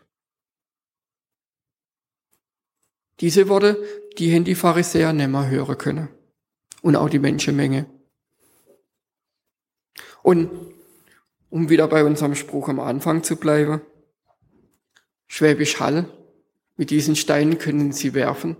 Diese 3.19 3.49
Worte, 3.49 3.83
die 4.17 4.29
hätten 4.29 4.45
die 4.45 4.55
Pharisäer 4.55 5.11
nimmer 5.11 5.49
hören 5.49 5.77
können. 5.77 6.07
Und 6.81 6.95
auch 6.95 7.09
die 7.09 7.19
Menschenmenge. 7.19 7.89
Und 10.23 10.49
um 11.49 11.67
wieder 11.69 11.89
bei 11.89 12.05
unserem 12.05 12.35
Spruch 12.35 12.69
am 12.69 12.79
Anfang 12.79 13.21
zu 13.21 13.35
bleiben, 13.35 13.81
Schwäbisch 15.27 15.81
Hall, 15.81 16.09
mit 16.77 16.89
diesen 16.89 17.17
Steinen 17.17 17.57
können 17.57 17.91
sie 17.91 18.13
werfen. 18.13 18.55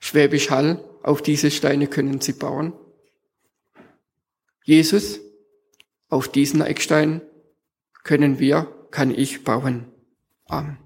Schwäbisch 0.00 0.50
Hall, 0.50 0.84
auf 1.02 1.22
diese 1.22 1.50
Steine 1.50 1.86
können 1.86 2.20
sie 2.20 2.34
bauen. 2.34 2.74
Jesus, 4.68 5.20
auf 6.10 6.28
diesen 6.28 6.60
Eckstein 6.60 7.22
können 8.04 8.38
wir 8.38 8.70
kann 8.90 9.10
ich 9.10 9.42
bauen. 9.42 9.86
Amen. 10.44 10.76